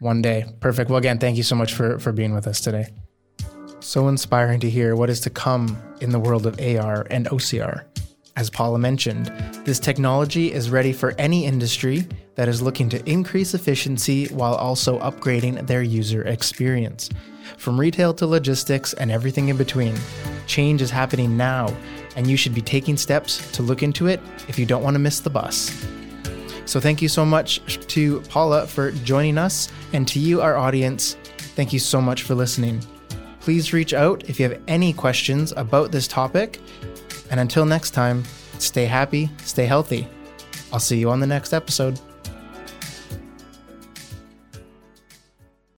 One 0.00 0.20
day. 0.20 0.44
Perfect. 0.60 0.90
Well, 0.90 0.98
again, 0.98 1.18
thank 1.18 1.38
you 1.38 1.42
so 1.44 1.54
much 1.54 1.72
for, 1.72 1.98
for 1.98 2.12
being 2.12 2.34
with 2.34 2.46
us 2.46 2.60
today. 2.60 2.88
So 3.82 4.06
inspiring 4.06 4.60
to 4.60 4.70
hear 4.70 4.94
what 4.94 5.10
is 5.10 5.18
to 5.22 5.30
come 5.30 5.76
in 6.00 6.10
the 6.10 6.20
world 6.20 6.46
of 6.46 6.58
AR 6.60 7.04
and 7.10 7.26
OCR. 7.26 7.82
As 8.36 8.48
Paula 8.48 8.78
mentioned, 8.78 9.26
this 9.64 9.80
technology 9.80 10.52
is 10.52 10.70
ready 10.70 10.92
for 10.92 11.14
any 11.18 11.44
industry 11.44 12.06
that 12.36 12.48
is 12.48 12.62
looking 12.62 12.88
to 12.90 13.10
increase 13.10 13.54
efficiency 13.54 14.26
while 14.26 14.54
also 14.54 15.00
upgrading 15.00 15.66
their 15.66 15.82
user 15.82 16.22
experience. 16.22 17.10
From 17.58 17.78
retail 17.78 18.14
to 18.14 18.26
logistics 18.26 18.94
and 18.94 19.10
everything 19.10 19.48
in 19.48 19.56
between, 19.56 19.96
change 20.46 20.80
is 20.80 20.90
happening 20.90 21.36
now, 21.36 21.66
and 22.14 22.28
you 22.28 22.36
should 22.36 22.54
be 22.54 22.62
taking 22.62 22.96
steps 22.96 23.50
to 23.50 23.64
look 23.64 23.82
into 23.82 24.06
it 24.06 24.20
if 24.46 24.60
you 24.60 24.64
don't 24.64 24.84
want 24.84 24.94
to 24.94 25.00
miss 25.00 25.18
the 25.18 25.28
bus. 25.28 25.84
So, 26.66 26.78
thank 26.78 27.02
you 27.02 27.08
so 27.08 27.26
much 27.26 27.84
to 27.88 28.20
Paula 28.22 28.68
for 28.68 28.92
joining 28.92 29.38
us, 29.38 29.68
and 29.92 30.06
to 30.06 30.20
you, 30.20 30.40
our 30.40 30.56
audience, 30.56 31.16
thank 31.56 31.72
you 31.72 31.80
so 31.80 32.00
much 32.00 32.22
for 32.22 32.36
listening 32.36 32.80
please 33.42 33.72
reach 33.72 33.92
out 33.92 34.28
if 34.28 34.38
you 34.38 34.48
have 34.48 34.60
any 34.68 34.92
questions 34.92 35.52
about 35.56 35.90
this 35.90 36.06
topic. 36.06 36.60
And 37.30 37.40
until 37.40 37.66
next 37.66 37.90
time, 37.90 38.24
stay 38.58 38.86
happy, 38.86 39.30
stay 39.44 39.66
healthy. 39.66 40.06
I'll 40.72 40.80
see 40.80 40.98
you 40.98 41.10
on 41.10 41.20
the 41.20 41.26
next 41.26 41.52
episode. 41.52 42.00